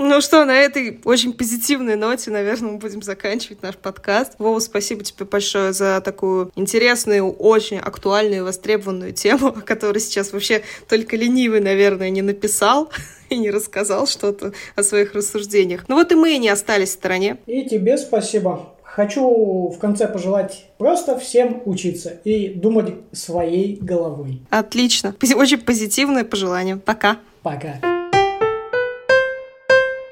Ну 0.01 0.21
что, 0.21 0.45
на 0.45 0.57
этой 0.57 1.01
очень 1.03 1.33
позитивной 1.33 1.97
ноте, 1.97 2.31
наверное, 2.31 2.71
мы 2.71 2.77
будем 2.77 3.01
заканчивать 3.01 3.62
наш 3.62 3.75
подкаст. 3.75 4.35
Вова, 4.39 4.59
спасибо 4.59 5.03
тебе 5.03 5.25
большое 5.25 5.73
за 5.73 5.99
такую 5.99 6.53
интересную, 6.55 7.29
очень 7.29 7.79
актуальную 7.79 8.38
и 8.38 8.43
востребованную 8.45 9.12
тему, 9.12 9.47
о 9.47 9.62
которой 9.62 9.99
сейчас 9.99 10.31
вообще 10.31 10.62
только 10.88 11.17
ленивый, 11.17 11.59
наверное, 11.59 12.09
не 12.12 12.21
написал 12.21 12.89
и 13.29 13.38
не 13.38 13.51
рассказал 13.51 14.07
что-то 14.07 14.53
о 14.77 14.83
своих 14.83 15.15
рассуждениях. 15.15 15.83
Ну 15.89 15.95
вот 15.95 16.13
и 16.13 16.15
мы 16.15 16.38
не 16.38 16.47
остались 16.47 16.91
в 16.91 16.93
стороне. 16.93 17.35
И 17.45 17.65
тебе 17.65 17.97
спасибо. 17.97 18.73
Хочу 18.83 19.67
в 19.67 19.77
конце 19.79 20.07
пожелать 20.07 20.69
просто 20.77 21.19
всем 21.19 21.62
учиться 21.65 22.21
и 22.23 22.47
думать 22.47 22.93
своей 23.12 23.75
головой. 23.75 24.41
Отлично. 24.49 25.13
Очень 25.35 25.59
позитивное 25.59 26.23
пожелание. 26.23 26.77
Пока. 26.77 27.17
Пока. 27.43 27.98